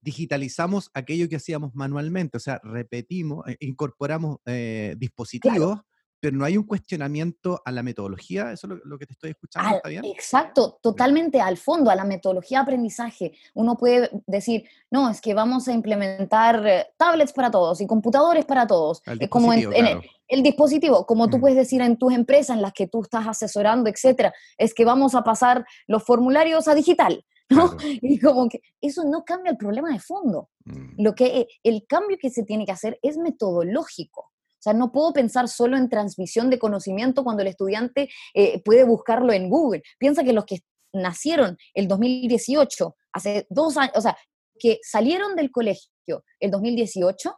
digitalizamos 0.00 0.90
aquello 0.92 1.28
que 1.28 1.36
hacíamos 1.36 1.74
manualmente, 1.74 2.36
o 2.36 2.40
sea, 2.40 2.60
repetimos, 2.62 3.48
eh, 3.48 3.56
incorporamos 3.60 4.38
eh, 4.44 4.96
dispositivos 4.98 5.80
pero 6.24 6.38
no 6.38 6.46
hay 6.46 6.56
un 6.56 6.64
cuestionamiento 6.64 7.60
a 7.66 7.70
la 7.70 7.82
metodología, 7.82 8.50
eso 8.50 8.66
es 8.66 8.80
lo, 8.82 8.98
que 8.98 9.04
te 9.04 9.12
estoy 9.12 9.32
escuchando, 9.32 9.76
¿está 9.76 9.90
bien? 9.90 10.06
Exacto, 10.06 10.78
totalmente 10.80 11.38
al 11.38 11.58
fondo, 11.58 11.90
a 11.90 11.94
la 11.94 12.04
metodología 12.04 12.60
de 12.60 12.62
aprendizaje. 12.62 13.32
Uno 13.52 13.76
puede 13.76 14.08
decir, 14.26 14.64
no, 14.90 15.10
es 15.10 15.20
que 15.20 15.34
vamos 15.34 15.68
a 15.68 15.74
implementar 15.74 16.66
eh, 16.66 16.86
tablets 16.96 17.34
para 17.34 17.50
todos 17.50 17.82
y 17.82 17.86
computadores 17.86 18.46
para 18.46 18.66
todos. 18.66 19.02
El 19.04 19.28
como 19.28 19.52
en, 19.52 20.00
el, 20.26 20.42
dispositivo, 20.42 21.04
como 21.04 21.28
tú 21.28 21.36
mm. 21.36 21.40
puedes 21.42 21.58
decir 21.58 21.82
en 21.82 21.98
tus 21.98 22.14
empresas 22.14 22.56
en 22.56 22.62
las 22.62 22.72
que 22.72 22.86
tú 22.86 23.02
estás 23.02 23.26
asesorando, 23.26 23.90
etcétera, 23.90 24.32
es 24.56 24.72
que 24.72 24.86
vamos 24.86 25.14
a 25.14 25.24
pasar 25.24 25.66
los 25.86 26.04
formularios 26.04 26.68
a 26.68 26.74
digital. 26.74 27.22
¿no? 27.50 27.76
Y 27.82 28.18
como 28.18 28.48
que 28.48 28.62
eso 28.80 29.04
no 29.04 29.26
cambia 29.26 29.50
el 29.50 29.58
problema 29.58 29.92
de 29.92 30.00
fondo. 30.00 30.48
Mm. 30.64 31.02
Lo 31.02 31.14
que 31.14 31.46
el 31.62 31.86
cambio 31.86 32.16
que 32.18 32.30
se 32.30 32.44
tiene 32.44 32.64
que 32.64 32.72
hacer 32.72 32.98
es 33.02 33.18
metodológico. 33.18 34.30
O 34.64 34.70
sea, 34.70 34.72
no 34.72 34.92
puedo 34.92 35.12
pensar 35.12 35.46
solo 35.48 35.76
en 35.76 35.90
transmisión 35.90 36.48
de 36.48 36.58
conocimiento 36.58 37.22
cuando 37.22 37.42
el 37.42 37.48
estudiante 37.48 38.08
eh, 38.32 38.62
puede 38.62 38.84
buscarlo 38.84 39.30
en 39.34 39.50
Google. 39.50 39.82
Piensa 39.98 40.24
que 40.24 40.32
los 40.32 40.46
que 40.46 40.60
nacieron 40.94 41.58
el 41.74 41.86
2018, 41.86 42.96
hace 43.12 43.46
dos 43.50 43.76
años, 43.76 43.92
o 43.94 44.00
sea, 44.00 44.16
que 44.58 44.78
salieron 44.82 45.36
del 45.36 45.50
colegio 45.50 46.24
el 46.40 46.50
2018, 46.50 47.34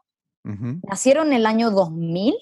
nacieron 0.88 1.28
en 1.28 1.32
el 1.32 1.46
año 1.46 1.72
2000, 1.72 2.36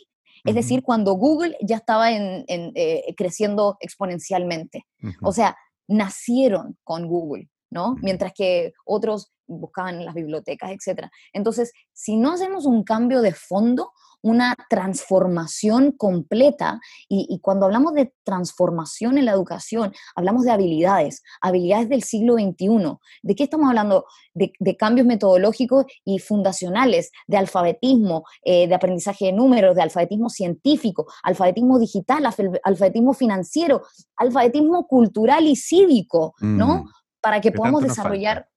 es 0.44 0.54
decir, 0.54 0.82
cuando 0.82 1.14
Google 1.14 1.56
ya 1.62 1.76
estaba 1.76 2.12
en, 2.12 2.44
eh, 2.46 3.14
creciendo 3.16 3.78
exponencialmente. 3.80 4.84
O 5.22 5.32
sea, 5.32 5.56
nacieron 5.88 6.76
con 6.84 7.08
Google, 7.08 7.48
¿no? 7.70 7.96
Mientras 8.02 8.34
que 8.34 8.74
otros 8.84 9.32
buscaban 9.46 9.96
en 9.96 10.04
las 10.04 10.14
bibliotecas, 10.14 10.72
etc. 10.72 11.08
Entonces, 11.32 11.72
si 11.94 12.18
no 12.18 12.32
hacemos 12.32 12.66
un 12.66 12.84
cambio 12.84 13.22
de 13.22 13.32
fondo, 13.32 13.90
una 14.24 14.56
transformación 14.70 15.92
completa. 15.92 16.80
Y, 17.08 17.38
cuando 17.40 17.66
hablamos 17.66 17.92
de 17.92 18.14
transformación 18.24 19.18
en 19.18 19.26
la 19.26 19.32
educación, 19.32 19.92
hablamos 20.16 20.44
de 20.44 20.50
habilidades, 20.50 21.22
habilidades 21.42 21.90
del 21.90 22.02
siglo 22.02 22.34
XXI. 22.34 22.96
¿De 23.22 23.34
qué 23.34 23.44
estamos 23.44 23.68
hablando? 23.68 24.06
De, 24.32 24.76
cambios 24.78 25.06
metodológicos 25.06 25.84
y 26.04 26.18
fundacionales, 26.20 27.10
de 27.26 27.36
alfabetismo, 27.36 28.24
eh, 28.42 28.66
de 28.66 28.74
aprendizaje 28.74 29.26
de 29.26 29.32
números, 29.32 29.76
de 29.76 29.82
alfabetismo 29.82 30.30
científico, 30.30 31.06
alfabetismo 31.22 31.78
digital, 31.78 32.24
alfabetismo 32.64 33.12
financiero, 33.12 33.82
alfabetismo 34.16 34.86
cultural 34.86 35.46
y 35.46 35.54
cívico, 35.54 36.34
¿no? 36.40 36.84
Mm. 36.84 36.88
Para 37.20 37.40
que 37.42 37.52
podamos 37.52 37.82
desarrollar... 37.82 38.48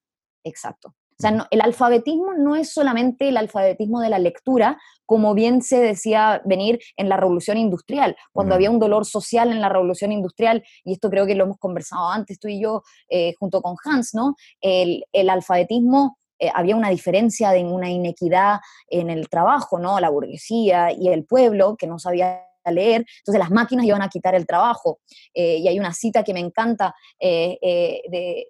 Exacto. 0.45 0.95
O 1.19 1.21
sea, 1.21 1.47
el 1.49 1.61
alfabetismo 1.61 2.33
no 2.33 2.55
es 2.55 2.71
solamente 2.71 3.29
el 3.29 3.37
alfabetismo 3.37 4.01
de 4.01 4.09
la 4.09 4.19
lectura, 4.19 4.77
como 5.07 5.33
bien 5.33 5.63
se 5.63 5.79
decía 5.79 6.41
venir 6.45 6.79
en 6.95 7.09
la 7.09 7.17
revolución 7.17 7.57
industrial, 7.57 8.15
cuando 8.33 8.53
había 8.53 8.69
un 8.69 8.77
dolor 8.77 9.05
social 9.05 9.51
en 9.51 9.61
la 9.61 9.69
revolución 9.69 10.11
industrial, 10.11 10.63
y 10.83 10.93
esto 10.93 11.09
creo 11.09 11.25
que 11.25 11.33
lo 11.33 11.45
hemos 11.45 11.57
conversado 11.57 12.09
antes 12.09 12.37
tú 12.39 12.49
y 12.49 12.61
yo 12.61 12.83
eh, 13.09 13.33
junto 13.39 13.61
con 13.61 13.75
Hans, 13.83 14.13
¿no? 14.13 14.35
El, 14.61 15.03
alfabetismo 15.27 16.19
eh, 16.39 16.51
había 16.53 16.75
una 16.75 16.89
diferencia 16.89 17.49
de 17.49 17.63
una 17.63 17.89
inequidad 17.89 18.59
en 18.87 19.09
el 19.09 19.27
trabajo, 19.27 19.79
¿no? 19.79 19.99
La 19.99 20.09
burguesía 20.09 20.91
y 20.91 21.07
el 21.07 21.25
pueblo 21.25 21.77
que 21.77 21.87
no 21.87 21.97
sabía 21.97 22.43
leer, 22.69 23.05
entonces 23.19 23.39
las 23.39 23.49
máquinas 23.49 23.85
iban 23.85 24.01
a 24.01 24.09
quitar 24.09 24.35
el 24.35 24.45
trabajo. 24.45 24.99
Eh, 25.33 25.57
y 25.57 25.67
hay 25.69 25.79
una 25.79 25.93
cita 25.93 26.23
que 26.23 26.33
me 26.33 26.41
encanta 26.41 26.93
de, 27.17 27.57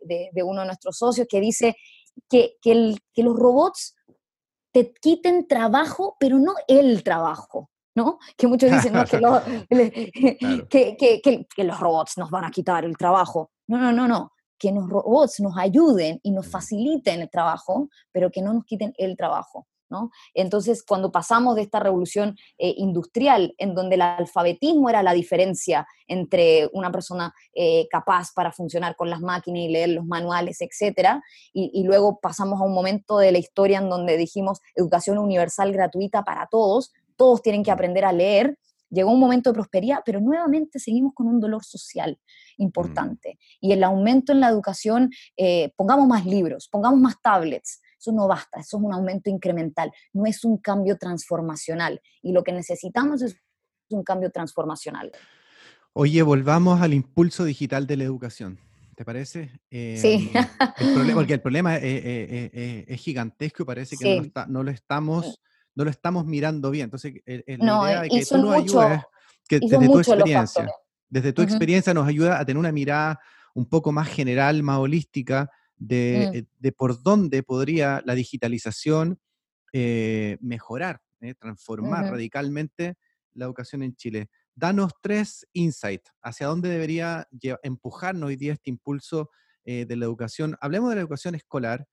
de, 0.02 0.44
uno 0.44 0.62
de 0.62 0.68
nuestros 0.68 0.98
socios 0.98 1.28
que 1.30 1.40
dice, 1.40 1.76
que, 2.30 2.58
que, 2.62 3.24
los 3.24 3.36
robots 3.36 3.96
te 4.72 4.94
quiten 4.94 5.48
trabajo, 5.48 6.16
pero 6.20 6.40
no 6.40 6.54
el 6.68 7.04
trabajo. 7.04 7.70
¿no? 7.96 8.20
Que 8.38 8.46
muchos 8.46 8.72
dicen 8.72 8.94
que, 10.70 11.64
los 11.64 11.80
robots 11.80 12.18
nos 12.18 12.30
van 12.30 12.46
a 12.46 12.52
quitar 12.52 12.86
el 12.86 12.96
trabajo. 12.96 13.52
No, 13.68 13.80
no, 13.80 13.92
no, 13.92 14.08
no. 14.08 14.32
Que 14.60 14.72
los 14.72 14.88
robots 14.88 15.40
nos 15.40 15.58
ayuden 15.58 16.20
y 16.22 16.32
nos 16.32 16.48
faciliten 16.48 17.22
el 17.22 17.30
trabajo, 17.30 17.90
pero 18.12 18.30
que 18.30 18.42
no 18.42 18.54
nos 18.54 18.66
quiten 18.66 18.94
el 18.98 19.18
trabajo. 19.18 19.68
¿No? 19.90 20.12
Entonces, 20.34 20.84
cuando 20.84 21.12
pasamos 21.12 21.56
de 21.56 21.62
esta 21.62 21.80
revolución 21.80 22.38
eh, 22.58 22.74
industrial, 22.78 23.54
en 23.58 23.76
donde 23.76 23.96
el 23.96 24.02
alfabetismo 24.02 24.90
era 24.90 25.04
la 25.04 25.14
diferencia 25.14 25.88
entre 26.08 26.70
una 26.74 26.92
persona 26.92 27.34
eh, 27.54 27.88
capaz 27.90 28.32
para 28.34 28.52
funcionar 28.52 28.96
con 28.96 29.10
las 29.10 29.22
máquinas 29.22 29.62
y 29.64 29.70
leer 29.70 29.90
los 29.90 30.06
manuales, 30.06 30.62
etc., 30.62 31.20
y, 31.54 31.72
y, 31.74 31.84
luego 31.84 32.20
pasamos 32.20 32.60
a 32.62 32.64
un 32.64 32.74
momento 32.74 33.18
de 33.18 33.32
la 33.32 33.38
historia 33.38 33.80
en 33.80 33.90
donde 33.90 34.18
dijimos 34.18 34.60
educación 34.76 35.18
universal 35.18 35.72
gratuita 35.72 36.24
para 36.24 36.48
todos, 36.48 36.94
todos 37.16 37.42
tienen 37.42 37.64
que 37.64 37.72
aprender 37.72 38.06
a 38.06 38.14
leer, 38.14 38.58
llegó 38.90 39.12
un 39.12 39.20
momento 39.20 39.50
de 39.50 39.56
prosperidad, 39.56 40.00
pero 40.06 40.20
nuevamente 40.20 40.80
seguimos 40.80 41.14
con 41.14 41.28
un 41.28 41.40
dolor 41.40 41.64
social 41.64 42.18
importante. 42.58 43.38
Mm. 43.62 43.66
Y 43.66 43.72
el 43.74 43.84
aumento 43.84 44.32
en 44.32 44.40
la 44.40 44.50
educación, 44.50 45.12
eh, 45.36 45.74
pongamos 45.76 46.08
más 46.08 46.26
libros, 46.26 46.68
pongamos 46.70 47.00
más 47.00 47.22
tablets, 47.22 47.82
eso 48.00 48.12
no 48.12 48.28
basta, 48.28 48.60
eso 48.60 48.78
es 48.78 48.84
un 48.84 48.94
aumento 48.94 49.30
incremental, 49.30 49.92
no 50.14 50.26
es 50.26 50.44
un 50.44 50.58
cambio 50.58 50.98
transformacional. 50.98 52.02
Y 52.22 52.32
lo 52.32 52.44
que 52.44 52.52
necesitamos 52.52 53.22
es 53.22 53.36
un 53.90 54.04
cambio 54.04 54.32
transformacional. 54.32 55.12
Oye, 55.94 56.22
volvamos 56.22 56.82
al 56.82 56.94
impulso 56.94 57.44
digital 57.44 57.88
de 57.88 57.98
la 57.98 58.04
educación. 58.04 58.60
¿Te 58.96 59.06
parece? 59.06 59.52
sí. 59.70 60.32
Em, 60.80 61.14
porque 61.14 61.34
el 61.34 61.42
problema 61.42 61.76
es, 61.76 63.00
gigantesco 63.00 63.64
y 63.64 63.66
parece 63.66 63.96
que 63.96 64.32
no, 64.48 64.64
lo 64.64 64.72
estamos, 64.72 65.40
no 65.76 65.84
lo 65.84 65.92
estamos 65.92 66.26
mirando 66.26 66.72
bien. 66.72 66.86
Entonces, 66.86 67.14
la 67.26 67.44
idea 67.46 68.02
de 68.02 68.10
que 68.10 68.26
tú 68.26 68.38
nos 68.38 68.56
ayudes, 68.56 69.02
que 69.48 69.60
desde 69.60 69.88
tu 69.88 70.00
experiencia, 70.00 70.68
desde 71.10 71.34
tu 71.34 71.42
experiencia 71.42 71.94
nos 71.94 72.08
ayuda 72.08 72.40
a 72.40 72.46
tener 72.46 72.60
una 72.60 72.72
mirada 72.72 73.20
un 73.54 73.66
poco 73.66 73.92
más 73.92 74.08
general, 74.08 74.62
más 74.64 74.80
holística, 74.80 75.50
Mm. 75.80 75.86
Eh, 75.90 76.46
de, 76.60 76.72
por 76.72 77.02
dónde 77.02 77.44
podría 77.44 78.02
la 78.06 78.16
digitalización 78.16 79.20
eh, 79.74 80.38
mejorar, 80.42 81.02
eh, 81.22 81.36
transformar 81.36 82.06
radicalmente 82.12 82.96
la 83.34 83.46
educación 83.46 83.84
en 83.84 83.96
Chile. 83.96 84.30
Danos 84.56 84.94
tres 85.02 85.48
insights 85.54 86.12
hacia 86.24 86.48
dónde 86.48 86.70
debería 86.70 87.28
empujarnos 87.62 88.30
hoy 88.30 88.36
día 88.36 88.54
este 88.54 88.72
impulso 88.72 89.30
de 89.64 89.96
la 89.98 90.06
educación. 90.06 90.58
Hablemos 90.62 90.90
de 90.90 90.96
la 90.96 91.02
educación 91.02 91.36
escolar, 91.36 91.86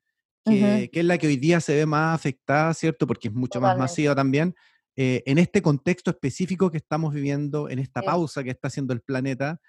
que, 0.44 0.88
es 0.90 1.04
la 1.04 1.18
que 1.18 1.26
hoy 1.26 1.36
día 1.36 1.60
se 1.60 1.74
ve 1.74 1.86
más 1.86 2.14
afectada, 2.14 2.72
¿cierto? 2.72 3.06
Porque 3.06 3.28
es 3.28 3.34
mucho 3.34 3.60
más 3.60 3.76
masiva 3.76 4.14
también. 4.14 4.54
en 4.94 5.38
este 5.38 5.60
contexto 5.60 6.10
específico 6.10 6.70
que 6.70 6.78
estamos 6.78 7.12
viviendo, 7.12 7.68
en 7.68 7.80
esta 7.80 8.00
pausa 8.00 8.44
que 8.44 8.50
está 8.50 8.68
haciendo 8.68 8.94
el 8.94 9.00
planeta 9.00 9.60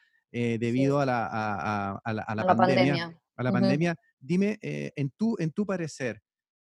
debido 0.59 0.99
a 0.99 1.05
la, 1.05 2.01
la, 2.05 2.45
pandemia 2.45 3.17
a 3.35 3.43
la 3.43 3.51
pandemia. 3.51 3.95
Dime, 4.19 4.57
eh, 4.61 4.91
en, 4.95 5.11
tu, 5.11 5.35
en 5.39 5.51
tu 5.51 5.65
parecer, 5.65 6.21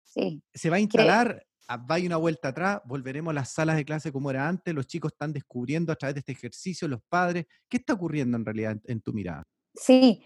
sí. 0.02 0.42
¿se 0.52 0.70
va 0.70 0.76
a 0.76 0.80
instalar? 0.80 1.44
Ah, 1.68 1.76
¿Va 1.76 1.96
a 1.96 2.00
una 2.00 2.16
vuelta 2.16 2.48
atrás? 2.48 2.80
¿Volveremos 2.84 3.30
a 3.30 3.34
las 3.34 3.52
salas 3.52 3.76
de 3.76 3.84
clase 3.84 4.10
como 4.10 4.30
era 4.30 4.48
antes? 4.48 4.74
¿Los 4.74 4.86
chicos 4.86 5.12
están 5.12 5.32
descubriendo 5.32 5.92
a 5.92 5.96
través 5.96 6.14
de 6.14 6.20
este 6.20 6.32
ejercicio, 6.32 6.88
los 6.88 7.00
padres? 7.08 7.46
¿Qué 7.68 7.76
está 7.76 7.92
ocurriendo 7.92 8.36
en 8.36 8.44
realidad 8.44 8.76
en 8.84 9.00
tu 9.00 9.12
mirada? 9.12 9.44
Sí, 9.74 10.20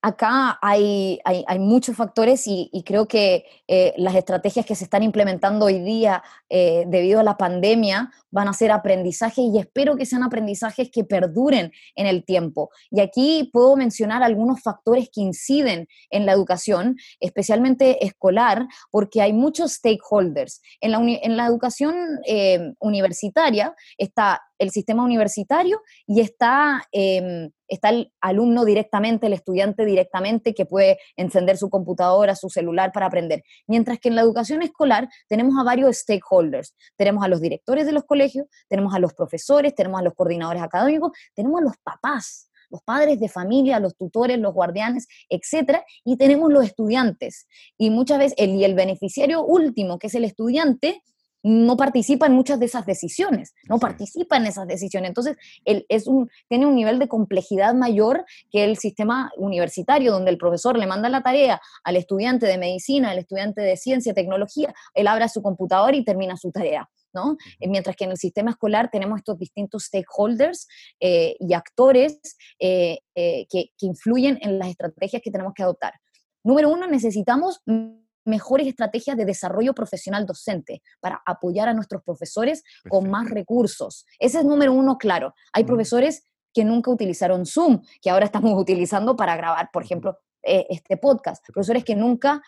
Acá 0.00 0.60
hay, 0.62 1.18
hay, 1.24 1.58
muchos 1.58 1.96
factores 1.96 2.44
y, 2.46 2.70
creo 2.86 3.08
que 3.08 3.44
eh, 3.66 3.94
las 3.96 4.14
estrategias 4.14 4.64
que 4.64 4.76
se 4.76 4.84
están 4.84 5.02
implementando 5.02 5.66
hoy 5.66 5.80
día 5.80 6.22
eh, 6.48 6.84
debido 6.86 7.18
a 7.18 7.24
la 7.24 7.36
pandemia 7.36 8.12
van 8.30 8.46
a 8.46 8.52
ser 8.52 8.70
aprendizajes 8.70 9.44
y 9.52 9.58
espero 9.58 9.96
que 9.96 10.06
sean 10.06 10.22
aprendizajes 10.22 10.90
que 10.92 11.02
perduren 11.02 11.72
en 11.96 12.06
el 12.06 12.24
tiempo. 12.24 12.70
Y 12.92 13.00
aquí 13.00 13.50
puedo 13.52 13.76
mencionar 13.76 14.22
algunos 14.22 14.62
factores 14.62 15.10
que 15.12 15.20
inciden 15.20 15.88
en 16.10 16.26
la 16.26 16.32
educación, 16.32 16.96
especialmente 17.18 18.04
escolar, 18.04 18.68
porque 18.92 19.20
hay 19.20 19.32
muchos 19.32 19.72
stakeholders. 19.72 20.62
En 20.80 20.92
la, 20.92 20.98
en 20.98 21.36
la 21.36 21.46
educación 21.46 21.96
eh, 22.24 22.72
universitaria 22.78 23.74
está 23.96 24.42
el 24.58 24.70
sistema 24.70 25.04
universitario 25.04 25.80
y 26.06 26.20
está, 26.20 26.82
em, 26.92 27.50
está 27.68 27.90
el 27.90 28.12
alumno 28.20 28.64
directamente, 28.64 29.26
el 29.26 29.32
estudiante 29.32 29.84
directamente 29.84 30.54
que 30.54 30.66
puede 30.66 30.98
encender 31.16 31.56
su 31.56 31.70
computadora, 31.70 32.34
su 32.34 32.48
celular 32.48 32.92
para 32.92 33.06
aprender. 33.06 33.42
Mientras 33.66 33.98
que 33.98 34.08
en 34.08 34.16
la 34.16 34.22
educación 34.22 34.62
escolar 34.62 35.08
tenemos 35.28 35.54
a 35.58 35.64
varios 35.64 35.98
stakeholders. 35.98 36.74
Tenemos 36.96 37.24
a 37.24 37.28
los 37.28 37.40
directores 37.40 37.86
de 37.86 37.92
los 37.92 38.04
colegios, 38.04 38.46
tenemos 38.68 38.94
a 38.94 38.98
los 38.98 39.14
profesores, 39.14 39.74
tenemos 39.74 40.00
a 40.00 40.04
los 40.04 40.14
coordinadores 40.14 40.62
académicos, 40.62 41.12
tenemos 41.34 41.60
a 41.60 41.64
los 41.64 41.76
papás 41.78 42.48
los 42.70 42.82
padres 42.82 43.18
de 43.18 43.28
familia, 43.28 43.80
los 43.80 43.96
tutores, 43.96 44.38
los 44.38 44.52
guardianes, 44.52 45.08
etcétera, 45.28 45.84
y 46.04 46.16
tenemos 46.16 46.52
los 46.52 46.64
estudiantes. 46.64 47.48
Y 47.76 47.90
muchas 47.90 48.18
veces 48.18 48.34
el, 48.36 48.50
y 48.50 48.64
el 48.64 48.74
beneficiario 48.74 49.42
último, 49.42 49.98
que 49.98 50.08
es 50.08 50.14
el 50.14 50.24
estudiante, 50.24 51.02
no 51.42 51.76
participa 51.76 52.26
en 52.26 52.32
muchas 52.32 52.58
de 52.58 52.66
esas 52.66 52.84
decisiones, 52.86 53.54
no 53.68 53.78
participa 53.78 54.36
en 54.36 54.46
esas 54.46 54.66
decisiones. 54.66 55.08
Entonces, 55.08 55.36
él 55.64 55.86
es 55.88 56.06
un, 56.06 56.28
tiene 56.48 56.66
un 56.66 56.74
nivel 56.74 56.98
de 56.98 57.08
complejidad 57.08 57.74
mayor 57.74 58.24
que 58.50 58.64
el 58.64 58.76
sistema 58.76 59.30
universitario, 59.36 60.12
donde 60.12 60.30
el 60.30 60.38
profesor 60.38 60.78
le 60.78 60.86
manda 60.86 61.08
la 61.08 61.22
tarea 61.22 61.60
al 61.84 61.96
estudiante 61.96 62.46
de 62.46 62.58
medicina, 62.58 63.10
al 63.10 63.18
estudiante 63.18 63.60
de 63.60 63.76
ciencia, 63.76 64.14
tecnología, 64.14 64.74
él 64.94 65.06
abre 65.06 65.28
su 65.28 65.42
computador 65.42 65.94
y 65.94 66.04
termina 66.04 66.36
su 66.36 66.50
tarea. 66.50 66.88
¿no? 67.12 67.36
Mientras 67.60 67.96
que 67.96 68.04
en 68.04 68.10
el 68.10 68.16
sistema 68.18 68.50
escolar 68.50 68.90
tenemos 68.90 69.18
estos 69.18 69.38
distintos 69.38 69.84
stakeholders 69.84 70.68
eh, 71.00 71.36
y 71.40 71.54
actores 71.54 72.20
eh, 72.58 72.98
eh, 73.14 73.46
que, 73.50 73.70
que 73.78 73.86
influyen 73.86 74.38
en 74.42 74.58
las 74.58 74.68
estrategias 74.68 75.22
que 75.22 75.30
tenemos 75.30 75.54
que 75.54 75.62
adoptar. 75.62 75.94
Número 76.44 76.70
uno, 76.70 76.86
necesitamos 76.86 77.62
mejores 78.28 78.66
estrategias 78.66 79.16
de 79.16 79.24
desarrollo 79.24 79.74
profesional 79.74 80.26
docente 80.26 80.82
para 81.00 81.22
apoyar 81.26 81.68
a 81.68 81.74
nuestros 81.74 82.02
profesores 82.02 82.62
con 82.88 83.10
más 83.10 83.28
recursos. 83.30 84.06
Ese 84.18 84.38
es 84.38 84.44
número 84.44 84.72
uno, 84.72 84.98
claro. 84.98 85.34
Hay 85.52 85.64
profesores 85.64 86.24
que 86.54 86.64
nunca 86.64 86.90
utilizaron 86.90 87.46
Zoom, 87.46 87.82
que 88.00 88.10
ahora 88.10 88.26
estamos 88.26 88.52
utilizando 88.60 89.16
para 89.16 89.36
grabar, 89.36 89.70
por 89.72 89.82
ejemplo, 89.82 90.18
eh, 90.42 90.66
este 90.70 90.96
podcast. 90.96 91.44
Profesores 91.52 91.84
que 91.84 91.96
nunca, 91.96 92.42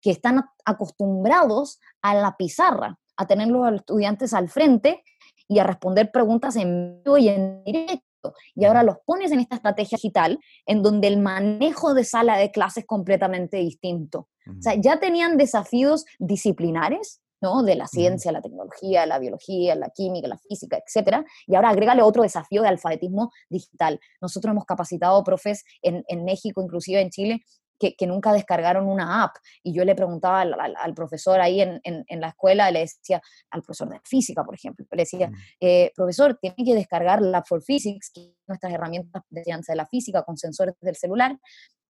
que 0.00 0.10
están 0.10 0.44
acostumbrados 0.64 1.78
a 2.02 2.14
la 2.14 2.36
pizarra, 2.36 2.98
a 3.16 3.26
tener 3.26 3.48
los 3.48 3.72
estudiantes 3.72 4.34
al 4.34 4.48
frente 4.48 5.04
y 5.48 5.58
a 5.58 5.64
responder 5.64 6.10
preguntas 6.10 6.56
en 6.56 7.02
vivo 7.04 7.18
y 7.18 7.28
en 7.28 7.62
directo 7.64 8.06
y 8.54 8.64
ahora 8.64 8.82
los 8.82 8.98
pones 9.04 9.32
en 9.32 9.40
esta 9.40 9.56
estrategia 9.56 9.96
digital 9.96 10.38
en 10.66 10.82
donde 10.82 11.08
el 11.08 11.18
manejo 11.18 11.94
de 11.94 12.04
sala 12.04 12.36
de 12.38 12.50
clase 12.50 12.80
es 12.80 12.86
completamente 12.86 13.58
distinto. 13.58 14.28
O 14.46 14.62
sea, 14.62 14.74
ya 14.74 14.98
tenían 14.98 15.36
desafíos 15.36 16.04
disciplinares, 16.18 17.20
¿no? 17.40 17.62
De 17.62 17.74
la 17.74 17.86
ciencia, 17.86 18.32
la 18.32 18.40
tecnología, 18.40 19.06
la 19.06 19.18
biología, 19.18 19.74
la 19.74 19.90
química, 19.90 20.28
la 20.28 20.38
física, 20.38 20.78
etcétera. 20.78 21.24
Y 21.46 21.54
ahora 21.54 21.70
agrégale 21.70 22.02
otro 22.02 22.22
desafío 22.22 22.62
de 22.62 22.68
alfabetismo 22.68 23.30
digital. 23.50 24.00
Nosotros 24.20 24.52
hemos 24.52 24.64
capacitado 24.64 25.22
profes 25.24 25.64
en, 25.82 26.04
en 26.08 26.24
México, 26.24 26.62
inclusive 26.62 27.00
en 27.00 27.10
Chile, 27.10 27.42
que, 27.78 28.06
nunca 28.06 28.32
descargaron 28.32 28.88
una 28.88 29.24
app. 29.24 29.36
Y 29.62 29.72
yo 29.72 29.84
le 29.84 29.94
preguntaba 29.94 30.42
al, 30.42 30.94
profesor 30.94 31.40
ahí 31.40 31.60
en, 31.60 32.20
la 32.20 32.28
escuela, 32.28 32.70
le 32.70 32.80
decía, 32.80 33.20
al 33.50 33.62
profesor 33.62 33.88
de 33.90 34.00
física, 34.04 34.44
por 34.44 34.54
ejemplo, 34.54 34.86
le 34.90 35.02
decía, 35.02 35.28
mm. 35.28 35.34
eh, 35.60 35.92
profesor, 35.94 36.38
tiene 36.40 36.56
que 36.64 36.74
descargar 36.74 37.20
la 37.22 37.42
For 37.42 37.62
Physics, 37.62 38.10
que 38.14 38.34
nuestras 38.46 38.72
herramientas 38.72 39.22
de 39.30 39.44
ciencia 39.44 39.72
de 39.72 39.76
la 39.76 39.86
física 39.86 40.22
con 40.22 40.36
sensores 40.36 40.74
del 40.80 40.96
celular, 40.96 41.36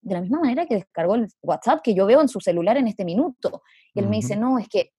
de 0.01 0.13
la 0.13 0.21
misma 0.21 0.39
manera 0.39 0.65
que 0.65 0.75
descargó 0.75 1.15
el 1.15 1.27
WhatsApp 1.41 1.81
que 1.83 1.93
yo 1.93 2.05
veo 2.05 2.21
en 2.21 2.29
su 2.29 2.39
celular 2.39 2.77
en 2.77 2.87
este 2.87 3.03
minuto. 3.03 3.63
Y 3.93 3.99
él 3.99 4.07
me 4.07 4.17
dice, 4.17 4.35
no, 4.35 4.59
es 4.59 4.67
que 4.69 4.91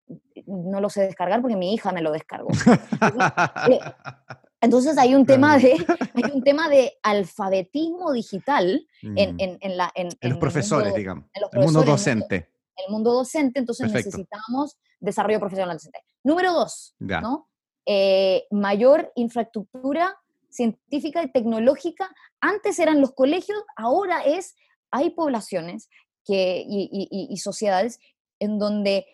no 0.47 0.81
lo 0.81 0.91
sé 0.91 1.03
descargar 1.03 1.41
porque 1.41 1.57
mi 1.57 1.73
hija 1.73 1.93
me 1.93 2.03
lo 2.03 2.13
descargó. 2.13 2.49
Entonces 4.61 4.99
hay 4.99 5.15
un 5.15 5.25
tema 5.25 5.59
de, 5.59 5.73
hay 6.15 6.31
un 6.33 6.43
tema 6.43 6.69
de 6.69 6.99
alfabetismo 7.03 8.13
digital 8.13 8.87
en, 9.03 9.37
mm. 9.37 9.41
en, 9.41 9.59
en, 9.61 9.77
la, 9.77 9.93
en, 9.95 10.09
los 10.21 10.39
profesores, 10.39 10.95
digamos. 10.95 11.27
En 11.35 11.61
el 11.61 11.65
mundo 11.65 11.83
docente. 11.83 12.37
En 12.77 12.85
el 12.87 12.93
mundo 12.93 13.13
docente, 13.13 13.59
entonces 13.59 13.93
necesitamos 13.93 14.77
desarrollo 15.01 15.41
profesional 15.41 15.77
docente. 15.77 16.01
Número 16.23 16.53
dos, 16.53 16.95
¿no? 16.99 17.49
Eh, 17.87 18.47
mayor 18.51 19.13
infraestructura 19.15 20.17
científica 20.51 21.23
y 21.23 21.33
tecnológica. 21.33 22.11
Antes 22.41 22.79
eran 22.79 23.01
los 23.01 23.13
colegios, 23.13 23.63
ahora 23.77 24.23
es, 24.25 24.55
hay 24.91 25.11
poblaciones 25.11 25.89
que, 26.25 26.63
y, 26.67 26.89
y, 26.91 27.33
y 27.33 27.37
sociedades 27.39 27.99
en 28.39 28.59
donde 28.59 29.07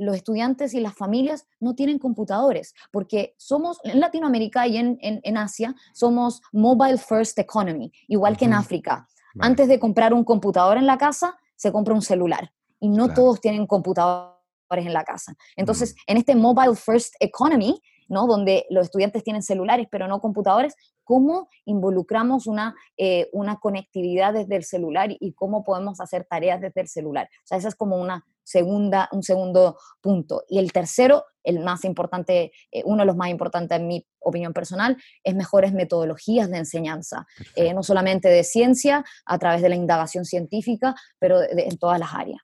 los 0.00 0.16
estudiantes 0.16 0.72
y 0.74 0.80
las 0.80 0.94
familias 0.94 1.46
no 1.60 1.74
tienen 1.74 1.98
computadores, 1.98 2.74
porque 2.90 3.34
somos, 3.36 3.78
en 3.84 4.00
Latinoamérica 4.00 4.66
y 4.66 4.78
en, 4.78 4.98
en, 5.00 5.36
Asia, 5.36 5.74
somos 5.92 6.40
mobile 6.52 6.96
first 6.96 7.38
economy, 7.38 7.92
igual 8.08 8.36
que 8.36 8.46
en 8.46 8.54
África. 8.54 9.06
Antes 9.38 9.68
de 9.68 9.78
comprar 9.78 10.12
un 10.14 10.24
computador 10.24 10.78
en 10.78 10.86
la 10.86 10.98
casa, 10.98 11.38
se 11.54 11.70
compra 11.70 11.94
un 11.94 12.02
celular. 12.02 12.52
Y 12.80 12.88
no 12.88 13.12
todos 13.12 13.40
tienen 13.40 13.66
computadores 13.66 14.34
en 14.70 14.92
la 14.92 15.04
casa. 15.04 15.34
Entonces, 15.56 15.94
en 16.06 16.16
este 16.16 16.34
mobile 16.34 16.74
first 16.74 17.14
economy, 17.20 17.82
¿no? 18.10 18.26
Donde 18.26 18.66
los 18.68 18.84
estudiantes 18.84 19.24
tienen 19.24 19.42
celulares 19.42 19.86
pero 19.90 20.06
no 20.08 20.20
computadores, 20.20 20.74
¿cómo 21.04 21.48
involucramos 21.64 22.46
una, 22.46 22.74
eh, 22.98 23.30
una 23.32 23.56
conectividad 23.56 24.34
desde 24.34 24.56
el 24.56 24.64
celular 24.64 25.10
y 25.18 25.32
cómo 25.32 25.64
podemos 25.64 26.00
hacer 26.00 26.26
tareas 26.28 26.60
desde 26.60 26.82
el 26.82 26.88
celular? 26.88 27.28
O 27.32 27.46
sea, 27.46 27.56
esa 27.56 27.68
es 27.68 27.74
como 27.74 27.96
una 27.96 28.24
segunda, 28.42 29.08
un 29.12 29.22
segundo 29.22 29.78
punto. 30.00 30.42
Y 30.48 30.58
el 30.58 30.72
tercero, 30.72 31.24
el 31.44 31.60
más 31.60 31.84
importante, 31.84 32.52
eh, 32.72 32.82
uno 32.84 33.02
de 33.02 33.06
los 33.06 33.16
más 33.16 33.30
importantes 33.30 33.78
en 33.78 33.86
mi 33.86 34.04
opinión 34.18 34.52
personal, 34.52 34.96
es 35.22 35.34
mejores 35.34 35.72
metodologías 35.72 36.50
de 36.50 36.58
enseñanza, 36.58 37.26
eh, 37.54 37.72
no 37.72 37.82
solamente 37.82 38.28
de 38.28 38.42
ciencia, 38.42 39.04
a 39.24 39.38
través 39.38 39.62
de 39.62 39.68
la 39.68 39.76
indagación 39.76 40.24
científica, 40.24 40.94
pero 41.18 41.40
en 41.42 41.78
todas 41.78 42.00
las 42.00 42.12
áreas. 42.12 42.40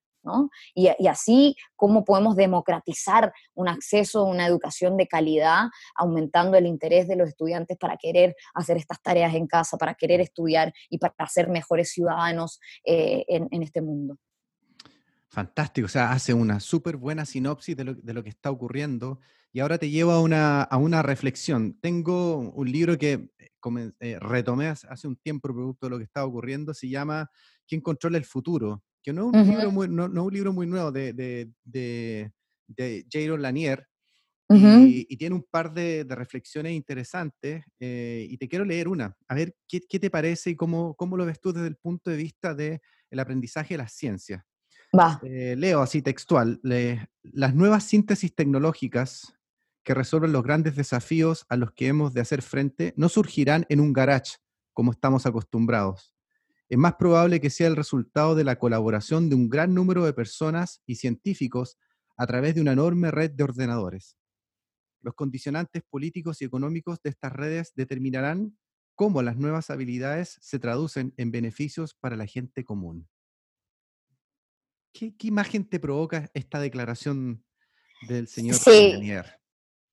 Y, 0.74 0.88
así, 1.08 1.56
¿cómo 1.74 2.04
podemos 2.04 2.36
democratizar 2.36 3.32
un 3.54 3.68
acceso 3.68 4.20
a 4.20 4.24
una 4.24 4.46
educación 4.46 4.96
de 4.96 5.06
calidad, 5.06 5.68
aumentando 5.94 6.56
el 6.56 6.66
interés 6.66 7.08
de 7.08 7.16
los 7.16 7.28
estudiantes 7.28 7.76
para 7.78 7.96
querer 7.96 8.34
hacer 8.54 8.76
estas 8.76 9.00
tareas 9.02 9.34
en 9.34 9.46
casa, 9.46 9.76
para 9.76 9.94
querer 9.94 10.20
estudiar 10.20 10.72
y 10.88 10.98
para 10.98 11.14
ser 11.28 11.48
mejores 11.48 11.90
ciudadanos 11.90 12.60
eh, 12.84 13.24
en 13.28 13.62
este 13.62 13.82
mundo? 13.82 14.16
Fantástico, 15.36 15.84
o 15.84 15.88
sea, 15.88 16.12
hace 16.12 16.32
una 16.32 16.60
súper 16.60 16.96
buena 16.96 17.26
sinopsis 17.26 17.76
de 17.76 17.84
lo, 17.84 18.22
que 18.22 18.30
está 18.30 18.50
ocurriendo 18.50 19.20
y 19.52 19.60
ahora 19.60 19.76
te 19.76 19.90
llevo 19.90 20.12
a 20.12 20.22
una, 20.22 20.62
a 20.62 20.78
una 20.78 21.02
reflexión. 21.02 21.78
Tengo 21.78 22.38
un 22.38 22.72
libro 22.72 22.96
que 22.96 23.34
eh, 23.38 23.92
eh, 24.00 24.18
retomé 24.18 24.68
hace 24.68 25.06
un 25.06 25.16
tiempo 25.16 25.52
producto 25.52 25.86
de 25.86 25.90
lo 25.90 25.98
que 25.98 26.04
está 26.04 26.24
ocurriendo, 26.24 26.72
se 26.72 26.88
llama 26.88 27.30
¿Quién 27.68 27.82
controla 27.82 28.16
el 28.16 28.24
futuro? 28.24 28.82
Que 29.06 29.12
no 29.12 29.30
es 29.32 29.40
un, 29.40 29.48
libro, 29.48 29.70
muy, 29.70 29.88
no, 29.88 30.04
un 30.24 30.34
libro 30.34 30.52
muy 30.52 30.66
nuevo 30.66 30.90
de, 30.90 31.12
de, 31.12 32.32
de, 32.66 33.06
Jaron 33.08 33.40
Lanier, 33.40 33.86
y, 34.48 35.16
tiene 35.16 35.36
un 35.36 35.46
par 35.48 35.72
de, 35.72 36.04
reflexiones 36.08 36.72
interesantes 36.72 37.62
eh, 37.78 38.26
y 38.28 38.36
te 38.36 38.48
quiero 38.48 38.64
leer 38.64 38.88
una. 38.88 39.16
A 39.28 39.34
ver, 39.36 39.54
¿qué, 39.68 39.80
qué 39.88 40.00
te 40.00 40.10
parece 40.10 40.50
y 40.50 40.56
cómo, 40.56 40.96
cómo, 40.96 41.16
lo 41.16 41.24
ves 41.24 41.40
tú 41.40 41.52
desde 41.52 41.68
el 41.68 41.76
punto 41.76 42.10
de 42.10 42.16
vista 42.16 42.52
del 42.52 42.80
aprendizaje 43.16 43.74
de 43.74 43.78
las 43.78 43.92
ciencias? 43.92 44.42
Eh, 45.22 45.54
leo 45.56 45.82
así 45.82 46.02
textual. 46.02 46.60
las 47.22 47.54
nuevas 47.54 47.84
síntesis 47.84 48.34
tecnológicas 48.34 49.34
que 49.84 49.94
resuelven 49.94 50.32
los 50.32 50.42
grandes 50.42 50.74
desafíos 50.74 51.46
a 51.48 51.56
los 51.56 51.70
que 51.70 51.86
hemos 51.86 52.12
de 52.12 52.22
hacer 52.22 52.42
frente 52.42 52.92
no 52.96 53.08
surgirán 53.08 53.66
en 53.68 53.78
un 53.78 53.92
garage, 53.92 54.38
como 54.72 54.90
estamos 54.90 55.26
acostumbrados. 55.26 56.15
Es 56.68 56.78
más 56.78 56.94
probable 56.96 57.40
que 57.40 57.50
sea 57.50 57.68
el 57.68 57.76
resultado 57.76 58.34
de 58.34 58.44
la 58.44 58.58
colaboración 58.58 59.28
de 59.28 59.36
un 59.36 59.48
gran 59.48 59.72
número 59.72 60.04
de 60.04 60.12
personas 60.12 60.82
y 60.84 60.96
científicos 60.96 61.78
a 62.16 62.26
través 62.26 62.54
de 62.54 62.60
una 62.60 62.72
enorme 62.72 63.10
red 63.10 63.30
de 63.30 63.44
ordenadores. 63.44 64.16
Los 65.00 65.14
condicionantes 65.14 65.84
políticos 65.88 66.42
y 66.42 66.44
económicos 66.44 67.00
de 67.02 67.10
estas 67.10 67.32
redes 67.32 67.72
determinarán 67.76 68.58
cómo 68.96 69.22
las 69.22 69.36
nuevas 69.36 69.70
habilidades 69.70 70.38
se 70.40 70.58
traducen 70.58 71.14
en 71.16 71.30
beneficios 71.30 71.94
para 71.94 72.16
la 72.16 72.26
gente 72.26 72.64
común. 72.64 73.08
¿Qué, 74.92 75.14
imagen 75.22 75.68
te 75.68 75.78
provoca 75.78 76.30
esta 76.34 76.58
declaración 76.58 77.44
del 78.08 78.26
señor 78.26 78.56
sí. 78.56 79.12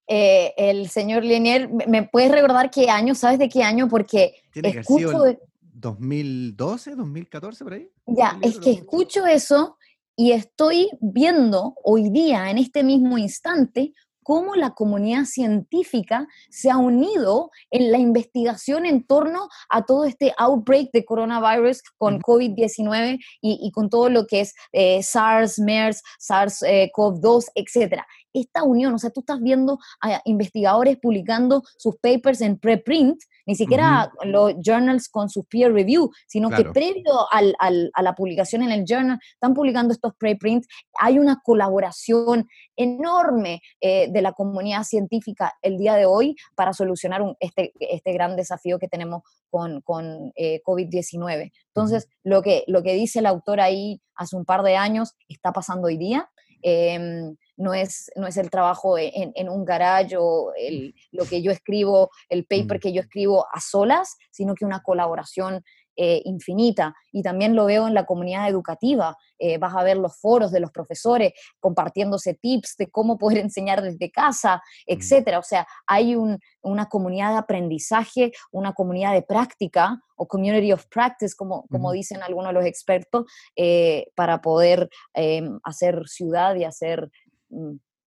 Eh, 0.08 0.54
el 0.58 0.90
señor 0.90 1.24
Lenier, 1.24 1.70
¿me 1.88 2.04
puedes 2.04 2.32
recordar 2.32 2.72
qué 2.72 2.90
año? 2.90 3.14
¿Sabes 3.16 3.40
de 3.40 3.50
qué 3.50 3.64
año? 3.64 3.88
Porque 3.88 4.42
Tiene 4.52 4.70
escucho... 4.70 5.24
Que 5.24 5.53
2012, 5.74 6.96
2014, 6.96 7.64
por 7.64 7.74
ahí. 7.74 7.90
Ya, 8.08 8.38
es 8.42 8.60
que 8.60 8.72
escucho 8.72 9.26
eso 9.26 9.78
y 10.16 10.32
estoy 10.32 10.90
viendo 11.02 11.76
hoy 11.84 12.10
día, 12.10 12.50
en 12.50 12.58
este 12.58 12.84
mismo 12.84 13.18
instante, 13.18 13.94
cómo 14.24 14.56
la 14.56 14.72
comunidad 14.72 15.26
científica 15.26 16.28
se 16.50 16.72
ha 16.72 16.78
unido 16.78 17.52
en 17.70 17.92
la 17.92 17.98
investigación 17.98 18.86
en 18.86 19.06
torno 19.06 19.50
a 19.70 19.86
todo 19.86 20.06
este 20.06 20.34
outbreak 20.38 20.92
de 20.92 21.06
coronavirus 21.06 21.82
con 21.98 22.20
COVID-19 22.22 23.20
y, 23.42 23.72
con 23.72 23.90
todo 23.90 24.10
lo 24.10 24.26
que 24.26 24.42
es 24.42 24.54
eh, 24.72 25.04
SARS, 25.04 25.60
MERS, 25.60 26.02
SARS-CoV-2, 26.20 27.44
eh, 27.44 27.52
etcétera. 27.56 28.08
Esta 28.32 28.64
unión, 28.64 28.94
o 28.94 28.98
sea, 28.98 29.12
tú 29.12 29.20
estás 29.20 29.42
viendo 29.42 29.78
a 30.02 30.22
investigadores 30.26 30.98
publicando 30.98 31.64
sus 31.78 31.98
papers 31.98 32.42
en 32.42 32.58
preprint 32.58 33.22
ni 33.46 33.56
siquiera 33.56 34.12
los 34.24 34.54
journals 34.62 35.10
con 35.10 35.30
su 35.30 35.44
peer 35.46 35.74
review, 35.74 36.10
sino 36.28 36.50
que 36.50 36.66
previo 36.66 37.32
al, 37.32 37.56
a 37.60 38.02
la 38.02 38.16
publicación 38.16 38.64
en 38.64 38.72
el 38.72 38.86
journal, 38.86 39.20
están 39.34 39.54
publicando 39.54 39.94
estos 39.94 40.14
preprints, 40.18 40.68
hay 41.00 41.20
una 41.20 41.42
colaboración 41.44 42.48
enorme 42.76 43.62
eh, 43.82 44.08
de 44.12 44.22
la 44.22 44.34
comunidad 44.34 44.84
científica 44.84 45.54
el 45.62 45.78
día 45.78 45.96
de 45.96 46.06
hoy 46.06 46.36
para 46.56 46.74
solucionar 46.74 47.22
este, 47.40 47.74
este 47.80 48.14
gran 48.14 48.36
desafío 48.36 48.80
que 48.80 48.88
tenemos 48.88 49.22
con, 49.50 49.82
con 49.82 50.32
eh, 50.36 50.62
COVID-19. 50.66 51.52
Entonces, 51.68 52.08
lo, 52.24 52.42
que, 52.42 52.64
lo 52.68 52.84
que 52.84 52.94
dice 52.94 53.20
el 53.20 53.26
autor 53.26 53.60
ahí 53.60 54.02
hace 54.16 54.36
un 54.36 54.46
par 54.46 54.64
de 54.64 54.76
años 54.76 55.14
está 55.28 55.52
pasando 55.52 55.88
hoy 55.88 55.98
día. 55.98 56.30
Em, 56.62 57.36
no 57.58 57.74
es, 57.74 58.12
no 58.16 58.28
es 58.28 58.38
el 58.38 58.50
trabajo 58.50 58.98
e, 58.98 59.12
en, 59.14 59.50
un 59.50 59.66
garage 59.66 60.16
o 60.18 60.52
lo 61.12 61.26
que 61.26 61.42
yo 61.42 61.52
escribo, 61.52 62.10
el 62.30 62.46
paper 62.46 62.78
mm. 62.78 62.82
que 62.82 62.94
yo 62.94 63.02
escribo 63.02 63.46
a 63.54 63.60
solas, 63.60 64.18
sino 64.32 64.56
que 64.56 64.66
una 64.66 64.82
colaboración 64.82 65.64
eh, 65.96 66.24
infinita. 66.26 66.96
Y 67.12 67.22
también 67.22 67.56
lo 67.56 67.66
veo 67.66 67.88
en 67.88 67.94
la 67.94 68.08
comunidad 68.08 68.50
educativa. 68.50 69.16
Eh, 69.38 69.60
vas 69.60 69.76
a 69.76 69.84
ver 69.84 69.98
los 69.98 70.20
foros 70.20 70.52
de 70.52 70.60
los 70.60 70.72
profesores 70.72 71.34
compartiéndose 71.60 72.34
tips 72.34 72.78
de 72.78 72.90
cómo 72.90 73.20
poder 73.20 73.38
enseñar 73.50 73.84
desde 73.84 74.10
casa, 74.10 74.58
mm. 74.58 74.60
etcétera. 74.94 75.38
O 75.38 75.44
sea, 75.44 75.68
hay 75.86 76.16
una 76.62 76.90
comunidad 76.90 77.34
de 77.34 77.38
aprendizaje, 77.38 78.32
una 78.52 78.74
comunidad 78.74 79.14
de 79.14 79.22
práctica 79.22 80.02
o 80.16 80.28
community 80.28 80.72
of 80.72 80.86
practice, 80.88 81.36
como, 81.36 81.68
como 81.68 81.92
dicen 81.92 82.24
algunos 82.24 82.50
de 82.50 82.54
los 82.54 82.66
expertos, 82.66 83.26
eh, 83.56 84.08
para 84.16 84.42
poder 84.42 84.90
em, 85.14 85.60
hacer 85.64 86.08
ciudad 86.08 86.56
y 86.56 86.64
hacer 86.64 87.12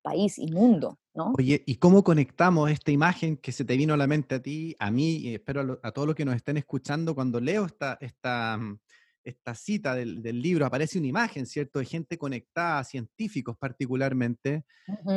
país 0.02 0.38
y 0.38 0.52
mundo, 0.52 1.00
¿no? 1.16 1.34
Oye, 1.38 1.64
¿y 1.66 1.78
cómo 1.78 2.04
conectamos 2.04 2.70
esta 2.70 2.92
imagen 2.92 3.38
que 3.38 3.52
se 3.52 3.66
te 3.66 3.76
vino 3.76 3.96
a 3.96 3.98
la 3.98 4.06
mente 4.06 4.36
a 4.36 4.42
ti, 4.42 4.76
a 4.78 4.92
mí, 4.92 5.18
y 5.18 5.34
espero 5.34 5.80
a, 5.82 5.92
todos 5.92 6.08
los 6.08 6.16
que 6.16 6.26
nos 6.26 6.36
estén 6.36 6.58
escuchando, 6.58 7.16
cuando 7.16 7.40
leo 7.40 7.66
esta, 7.66 7.98
esta, 8.00 8.58
mm, 8.58 8.78
esta 9.24 9.56
cita 9.56 9.96
del, 9.96 10.22
libro, 10.42 10.66
aparece 10.66 11.00
una 11.00 11.08
imagen, 11.08 11.48
¿cierto? 11.48 11.80
De 11.80 11.86
gente 11.86 12.20
conectada, 12.20 12.84
científicos 12.84 13.58
particularmente. 13.58 14.64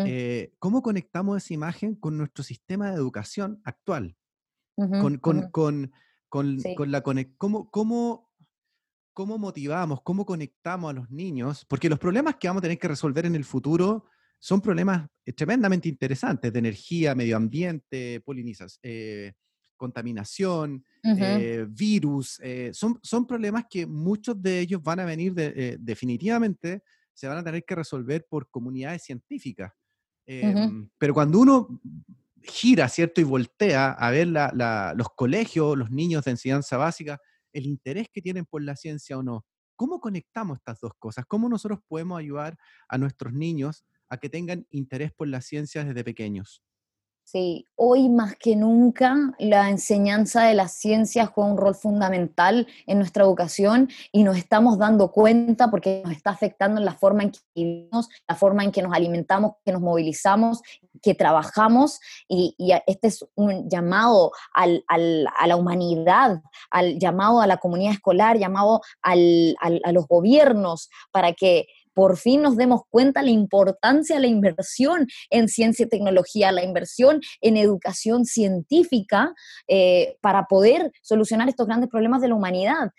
Eh, 0.06 0.52
¿Cómo 0.58 0.82
conectamos 0.82 1.44
esa 1.44 1.52
imagen 1.52 1.94
con 1.94 2.16
nuestro 2.16 2.42
sistema 2.42 2.90
de 2.90 2.96
educación 2.96 3.60
actual? 3.64 4.16
con, 5.00 5.18
con, 5.18 5.50
con, 5.50 5.92
con, 6.28 6.62
la 6.86 7.02
¿cómo, 7.36 7.68
cómo, 7.68 8.28
¿Cómo 9.12 9.36
motivamos, 9.36 10.00
cómo 10.02 10.24
conectamos 10.24 10.90
a 10.90 10.92
los 10.92 11.10
niños? 11.10 11.64
Porque 11.64 11.88
los 11.88 11.98
problemas 11.98 12.36
que 12.36 12.46
vamos 12.46 12.60
a 12.60 12.62
tener 12.62 12.78
que 12.78 12.86
resolver 12.86 13.26
en 13.26 13.34
el 13.34 13.44
futuro 13.44 14.04
son 14.38 14.60
problemas 14.60 15.08
eh, 15.24 15.32
tremendamente 15.32 15.88
interesantes 15.88 16.52
de 16.52 16.58
energía, 16.58 17.14
medio 17.14 17.36
ambiente, 17.36 18.20
polinizas, 18.20 18.78
eh, 18.82 19.32
contaminación, 19.76 20.84
eh, 21.04 21.66
virus. 21.68 22.40
son, 22.72 22.98
son 23.02 23.26
problemas 23.26 23.66
que 23.70 23.86
muchos 23.86 24.40
de 24.42 24.58
ellos 24.58 24.82
van 24.82 24.98
a 24.98 25.04
venir 25.04 25.34
definitivamente, 25.78 26.82
se 27.14 27.28
van 27.28 27.38
a 27.38 27.44
tener 27.44 27.64
que 27.64 27.76
resolver 27.76 28.26
por 28.28 28.50
comunidades 28.50 29.04
científicas. 29.04 29.72
Em, 30.26 30.90
pero 30.98 31.14
cuando 31.14 31.38
uno 31.38 31.80
gira, 32.42 32.88
¿cierto? 32.88 33.20
Y 33.20 33.24
voltea 33.24 33.92
a 33.92 34.10
ver 34.10 34.26
los 34.26 35.08
colegios, 35.14 35.78
los 35.78 35.92
niños 35.92 36.24
de 36.24 36.32
enseñanza 36.32 36.76
básica, 36.76 37.20
el 37.52 37.66
interés 37.66 38.08
que 38.12 38.20
tienen 38.20 38.46
por 38.46 38.62
la 38.62 38.74
ciencia 38.74 39.16
o 39.16 39.22
no. 39.22 39.46
¿Cómo 39.76 40.00
conectamos 40.00 40.58
estas 40.58 40.80
dos 40.80 40.92
cosas? 40.98 41.24
¿Cómo 41.28 41.48
nosotros 41.48 41.78
podemos 41.86 42.18
ayudar 42.18 42.58
a 42.88 42.98
nuestros 42.98 43.32
niños 43.32 43.84
a 44.08 44.18
que 44.18 44.28
tengan 44.28 44.66
interés 44.70 45.12
por 45.12 45.28
la 45.28 45.40
ciencia 45.40 45.84
desde 45.84 46.04
pequeños. 46.04 46.62
Sí, 47.30 47.66
hoy 47.76 48.08
más 48.08 48.36
que 48.36 48.56
nunca 48.56 49.14
la 49.38 49.68
enseñanza 49.68 50.44
de 50.44 50.54
las 50.54 50.72
ciencias 50.72 51.28
juega 51.28 51.50
un 51.50 51.58
rol 51.58 51.74
fundamental 51.74 52.66
en 52.86 52.96
nuestra 52.96 53.22
educación 53.22 53.90
y 54.12 54.22
nos 54.22 54.38
estamos 54.38 54.78
dando 54.78 55.12
cuenta 55.12 55.70
porque 55.70 56.00
nos 56.06 56.14
está 56.14 56.30
afectando 56.30 56.80
en 56.80 56.86
la 56.86 56.94
forma 56.94 57.24
en 57.24 57.32
que 57.32 57.40
vivimos, 57.54 58.08
la 58.26 58.34
forma 58.34 58.64
en 58.64 58.72
que 58.72 58.80
nos 58.80 58.94
alimentamos, 58.94 59.56
que 59.62 59.72
nos 59.72 59.82
movilizamos, 59.82 60.62
que 61.02 61.14
trabajamos 61.14 62.00
y, 62.28 62.56
este 62.86 63.08
es 63.08 63.22
un 63.34 63.68
llamado 63.68 64.32
a 64.54 64.66
la 65.46 65.56
humanidad, 65.56 66.40
al 66.70 66.98
llamado 66.98 67.42
a 67.42 67.46
la 67.46 67.58
comunidad 67.58 67.92
escolar, 67.92 68.38
llamado 68.38 68.80
a 69.02 69.14
los 69.92 70.06
gobiernos 70.06 70.88
para 71.12 71.34
que 71.34 71.66
por 71.98 72.16
fin 72.16 72.42
nos 72.42 72.56
demos 72.56 72.82
cuenta 72.90 73.22
la 73.22 73.30
importancia 73.30 74.14
de 74.14 74.20
la 74.22 74.28
inversión 74.28 75.08
en 75.30 75.48
ciencia 75.48 75.84
y 75.84 75.88
tecnología, 75.88 76.52
la 76.52 76.62
inversión 76.62 77.20
en 77.40 77.56
educación 77.56 78.24
científica 78.24 79.34
eh, 79.66 80.16
para 80.20 80.44
poder 80.44 80.92
solucionar 81.02 81.48
estos 81.48 81.66
grandes 81.66 81.90
problemas 81.90 82.20
de 82.20 82.28
la 82.28 82.36
humanidad. 82.36 82.92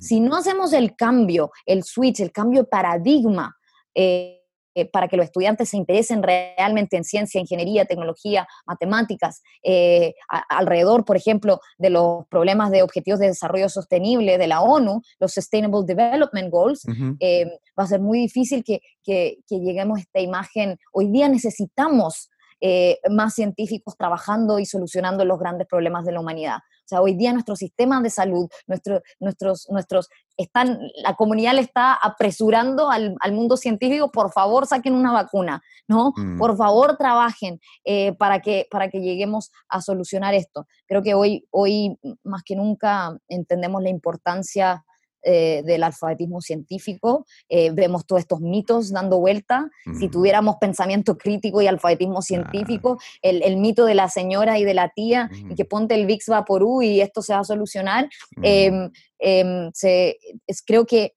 Si 0.00 0.20
no 0.20 0.36
hacemos 0.36 0.72
el 0.72 0.96
cambio, 0.96 1.50
el 1.66 1.84
switch, 1.84 2.20
el 2.20 2.32
cambio 2.32 2.62
de 2.62 2.68
paradigma, 2.68 3.54
eh, 3.94 4.40
eh, 4.76 4.84
para 4.84 5.08
que 5.08 5.16
los 5.16 5.24
estudiantes 5.24 5.70
se 5.70 5.78
interesen 5.78 6.22
realmente 6.22 6.98
en 6.98 7.04
ciencia, 7.04 7.40
ingeniería, 7.40 7.86
tecnología, 7.86 8.46
matemáticas, 8.66 9.42
eh, 9.62 10.14
alrededor, 10.50 11.06
por 11.06 11.16
ejemplo, 11.16 11.60
de 11.78 11.88
los 11.88 12.26
problemas 12.28 12.70
de 12.70 12.82
objetivos 12.82 13.18
de 13.18 13.28
desarrollo 13.28 13.70
sostenible 13.70 14.36
de 14.36 14.46
la 14.46 14.60
ONU, 14.60 15.00
los 15.18 15.32
Sustainable 15.32 15.86
Development 15.86 16.50
Goals, 16.50 16.84
va 16.86 17.84
a 17.84 17.86
ser 17.86 18.00
muy 18.00 18.18
difícil 18.18 18.62
que, 18.62 18.80
que, 19.02 19.38
que 19.48 19.60
lleguemos 19.60 19.98
a 19.98 20.02
esta 20.02 20.20
imagen. 20.20 20.78
Hoy 20.92 21.08
día 21.10 21.28
necesitamos 21.28 22.28
eh, 22.60 22.98
más 23.10 23.34
científicos 23.34 23.98
trabajando 23.98 24.58
y 24.58 24.64
solucionando 24.64 25.26
los 25.26 25.38
grandes 25.38 25.66
problemas 25.66 26.06
de 26.06 26.12
la 26.12 26.20
humanidad. 26.20 26.60
O 26.86 26.88
sea, 26.88 27.02
hoy 27.02 27.14
día 27.14 27.32
nuestro 27.32 27.56
sistema 27.56 28.00
de 28.00 28.10
salud, 28.10 28.48
nuestro, 28.68 29.02
nuestros, 29.18 29.66
nuestros, 29.70 30.08
están, 30.36 30.78
la 31.02 31.14
comunidad 31.14 31.54
le 31.54 31.62
está 31.62 31.94
apresurando 31.94 32.90
al, 32.90 33.16
al 33.20 33.32
mundo 33.32 33.56
científico, 33.56 34.12
por 34.12 34.30
favor 34.30 34.66
saquen 34.66 34.94
una 34.94 35.12
vacuna, 35.12 35.62
¿no? 35.88 36.12
Mm. 36.16 36.38
Por 36.38 36.56
favor 36.56 36.96
trabajen 36.96 37.58
eh, 37.84 38.12
para, 38.12 38.40
que, 38.40 38.68
para 38.70 38.88
que 38.88 39.00
lleguemos 39.00 39.50
a 39.68 39.80
solucionar 39.80 40.34
esto. 40.34 40.68
Creo 40.86 41.02
que 41.02 41.14
hoy, 41.14 41.44
hoy 41.50 41.98
más 42.22 42.44
que 42.44 42.54
nunca 42.54 43.18
entendemos 43.28 43.82
la 43.82 43.90
importancia 43.90 44.84
eh, 45.28 45.64
del 45.64 45.82
alfabetismo 45.82 46.40
científico, 46.40 47.26
eh, 47.48 47.72
vemos 47.72 48.06
todos 48.06 48.20
estos 48.20 48.40
mitos 48.40 48.92
dando 48.92 49.18
vuelta. 49.18 49.68
Si 49.98 50.08
tuviéramos 50.08 50.56
pensamiento 50.60 51.18
crítico 51.18 51.60
y 51.60 51.66
alfabetismo 51.66 52.22
científico, 52.22 53.00
el, 53.22 53.56
mito 53.56 53.86
de 53.86 53.96
la 53.96 54.08
señora 54.08 54.60
y 54.60 54.64
de 54.64 54.74
la 54.74 54.90
tía, 54.90 55.28
y 55.50 55.56
que 55.56 55.64
ponte 55.64 55.96
el 55.96 56.06
VIX 56.06 56.28
Vaporú 56.28 56.80
y 56.80 57.00
esto 57.00 57.22
se 57.22 57.32
va 57.32 57.40
a 57.40 57.44
solucionar, 57.44 58.08
em, 58.40 58.88
em, 59.18 59.72
es, 59.74 60.62
creo 60.64 60.86
que 60.86 61.16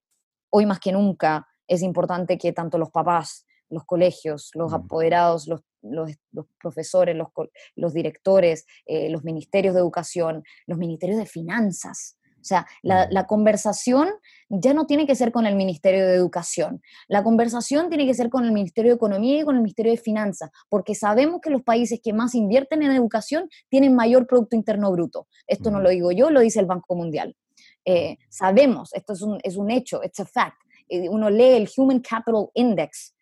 hoy 0.50 0.66
más 0.66 0.80
que 0.80 0.92
nunca 0.92 1.48
es 1.68 1.84
importante 1.84 2.40
que 2.40 2.52
tanto 2.52 2.80
los 2.80 2.90
papás, 2.90 3.46
los 3.70 3.86
colegios, 3.86 4.50
los 4.56 4.74
apoderados, 4.74 5.48
los 5.48 5.62
los, 5.82 6.12
profesores, 6.62 7.16
los, 7.16 7.30
los 7.76 7.94
directores, 7.94 8.66
eh, 8.86 9.10
los 9.10 9.24
ministerios 9.24 9.74
de 9.74 9.80
educación, 9.80 10.44
los 10.66 10.78
ministerios 10.78 11.20
de 11.20 11.26
finanzas, 11.26 12.18
o 12.40 12.44
sea, 12.44 12.68
la, 12.82 13.28
conversación 13.28 14.10
ya 14.50 14.74
no 14.74 14.86
tiene 14.86 15.06
que 15.06 15.16
ser 15.16 15.32
con 15.32 15.46
el 15.46 15.56
Ministerio 15.56 16.08
de 16.08 16.16
Educación, 16.16 16.82
la 17.08 17.24
conversación 17.24 17.90
tiene 17.90 18.06
que 18.06 18.14
ser 18.14 18.30
con 18.30 18.46
el 18.46 18.52
Ministerio 18.52 18.92
de 18.92 18.96
Economía 18.96 19.40
y 19.40 19.44
con 19.44 19.56
el 19.56 19.62
Ministerio 19.62 19.92
de 19.92 19.98
Finanzas, 19.98 20.50
porque 20.70 20.96
sabemos 20.96 21.42
que 21.42 21.50
los 21.50 21.62
países 21.62 22.00
que 22.04 22.14
más 22.14 22.36
invierten 22.36 22.82
en 22.84 22.92
educación 22.92 23.50
tienen 23.70 23.96
mayor 23.96 24.28
Producto 24.28 24.56
Interno 24.56 24.92
Bruto. 24.92 25.28
Esto 25.48 25.72
no 25.72 25.80
lo 25.80 25.90
digo 25.90 26.12
yo, 26.12 26.30
lo 26.30 26.40
dice 26.40 26.60
el 26.60 26.66
Banco 26.66 26.96
Mundial. 26.96 27.36
Eh, 27.86 28.18
sabemos, 28.30 28.94
esto 28.94 29.14
es 29.14 29.22
un, 29.22 29.40
es 29.44 29.58
un 29.58 29.72
hecho, 29.72 30.02
it's 30.04 30.20
a 30.20 30.26
fact. 30.26 30.58
Eh, 30.88 31.08
uno 31.10 31.30
lee 31.30 31.56
el 31.56 31.70
Human 31.78 32.00
Capital 32.00 32.48
Index 32.54 33.14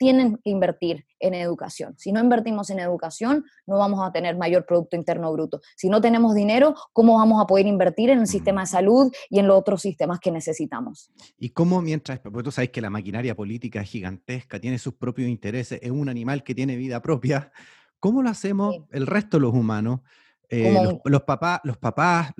tienen 0.00 0.38
que 0.38 0.48
invertir 0.48 1.04
en 1.18 1.34
educación. 1.34 1.94
Si 1.98 2.10
no 2.10 2.20
invertimos 2.20 2.70
en 2.70 2.78
educación, 2.78 3.44
no 3.66 3.76
vamos 3.76 4.00
a 4.02 4.10
tener 4.10 4.34
mayor 4.34 4.64
Producto 4.64 4.96
Interno 4.96 5.30
Bruto. 5.30 5.60
Si 5.76 5.90
no 5.90 6.00
tenemos 6.00 6.34
dinero, 6.34 6.74
¿cómo 6.94 7.18
vamos 7.18 7.38
a 7.42 7.46
poder 7.46 7.66
invertir 7.66 8.08
en 8.08 8.20
el 8.20 8.26
sistema 8.26 8.62
de 8.62 8.68
salud 8.68 9.12
y 9.28 9.40
en 9.40 9.46
los 9.46 9.58
otros 9.58 9.82
sistemas 9.82 10.18
que 10.18 10.30
necesitamos? 10.30 11.10
¿Y 11.38 11.50
cómo 11.50 11.82
mientras, 11.82 12.18
porque 12.18 12.42
tú 12.42 12.50
sabes 12.50 12.70
que 12.70 12.80
la 12.80 12.88
maquinaria 12.88 13.36
política 13.36 13.82
es 13.82 13.90
gigantesca, 13.90 14.58
tiene 14.58 14.78
sus 14.78 14.94
propios 14.94 15.28
intereses, 15.28 15.78
es 15.82 15.90
un 15.90 16.08
animal 16.08 16.44
que 16.44 16.54
tiene 16.54 16.76
vida 16.76 17.02
propia, 17.02 17.52
¿cómo 17.98 18.22
lo 18.22 18.30
hacemos 18.30 18.74
el 18.92 19.06
resto 19.06 19.36
de 19.36 19.42
los 19.42 19.52
humanos? 19.52 20.00
Eh, 20.48 20.98
los, 21.04 21.22
papás, 21.24 21.60
los 21.62 21.76
papás 21.76 22.32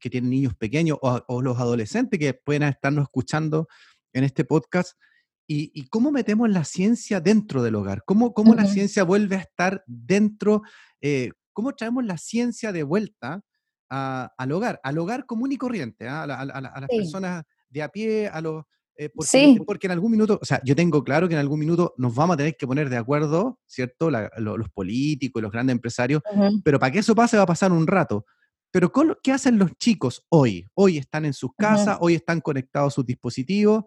que 0.00 0.10
tienen 0.10 0.30
niños 0.30 0.56
pequeños 0.56 0.98
o, 1.00 1.22
o 1.28 1.42
los 1.42 1.60
adolescentes 1.60 2.18
que 2.18 2.34
pueden 2.34 2.64
estarnos 2.64 3.04
escuchando 3.04 3.68
en 4.12 4.24
este 4.24 4.44
podcast, 4.44 4.98
¿Y, 5.46 5.86
cómo 5.88 6.10
metemos 6.10 6.48
la 6.48 6.64
ciencia 6.64 7.20
dentro 7.20 7.62
del 7.62 7.74
hogar? 7.74 8.04
¿Cómo, 8.06 8.32
cómo 8.32 8.54
la 8.54 8.64
ciencia 8.66 9.04
vuelve 9.04 9.36
a 9.36 9.40
estar 9.40 9.84
dentro? 9.86 10.62
Eh, 11.00 11.30
¿Cómo 11.52 11.74
traemos 11.74 12.04
la 12.04 12.16
ciencia 12.16 12.72
de 12.72 12.82
vuelta 12.82 13.42
al 13.88 14.52
hogar? 14.52 14.80
Al 14.82 14.98
hogar 14.98 15.26
común 15.26 15.52
y 15.52 15.58
corriente, 15.58 16.08
¿ah? 16.08 16.22
a, 16.22 16.60
las 16.80 16.88
personas 16.88 17.44
de 17.68 17.82
a 17.82 17.88
pie, 17.88 18.28
a 18.28 18.40
los... 18.40 18.64
Eh, 18.96 19.08
porque, 19.08 19.58
porque, 19.66 19.86
en 19.86 19.92
algún 19.92 20.12
minuto, 20.12 20.38
o 20.40 20.44
sea, 20.44 20.60
yo 20.64 20.76
tengo 20.76 21.02
claro 21.02 21.26
que 21.26 21.34
en 21.34 21.40
algún 21.40 21.58
minuto 21.58 21.94
nos 21.96 22.14
vamos 22.14 22.34
a 22.34 22.36
tener 22.36 22.56
que 22.56 22.66
poner 22.66 22.90
de 22.90 22.98
acuerdo, 22.98 23.58
¿cierto? 23.66 24.10
los 24.10 24.68
políticos, 24.70 25.42
los 25.42 25.50
grandes 25.50 25.74
empresarios, 25.74 26.22
pero 26.62 26.78
para 26.78 26.92
que 26.92 26.98
eso 26.98 27.14
pase 27.14 27.36
va 27.36 27.44
a 27.44 27.46
pasar 27.46 27.72
un 27.72 27.86
rato. 27.86 28.26
Pero 28.70 28.90
¿qué 29.22 29.32
hacen 29.32 29.58
los 29.58 29.76
chicos 29.76 30.24
hoy? 30.30 30.66
Hoy 30.74 30.98
están 30.98 31.26
en 31.26 31.34
sus 31.34 31.50
casas, 31.56 31.98
hoy 32.00 32.14
están 32.14 32.40
conectados 32.40 32.92
a 32.92 32.94
sus 32.94 33.06
dispositivos, 33.06 33.84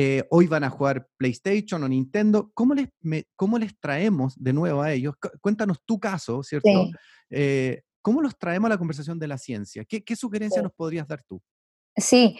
eh, 0.00 0.24
hoy 0.30 0.46
van 0.46 0.62
a 0.62 0.70
jugar 0.70 1.08
PlayStation 1.16 1.82
o 1.82 1.88
Nintendo. 1.88 2.52
¿Cómo 2.54 2.72
les, 2.72 2.88
¿Cómo 3.34 3.58
les 3.58 3.76
traemos 3.80 4.32
de 4.36 4.52
nuevo 4.52 4.80
a 4.80 4.92
ellos? 4.92 5.16
Cuéntanos 5.40 5.78
tu 5.84 5.98
caso, 5.98 6.44
¿cierto? 6.44 6.68
Eh, 7.30 7.82
¿Cómo 8.00 8.22
los 8.22 8.38
traemos 8.38 8.66
a 8.66 8.74
la 8.74 8.78
conversación 8.78 9.18
de 9.18 9.26
la 9.26 9.38
ciencia? 9.38 9.84
¿Qué, 9.84 10.04
qué 10.04 10.14
sugerencia 10.14 10.62
nos 10.62 10.70
podrías 10.70 11.08
dar 11.08 11.24
tú? 11.24 11.42
Sí, 11.96 12.38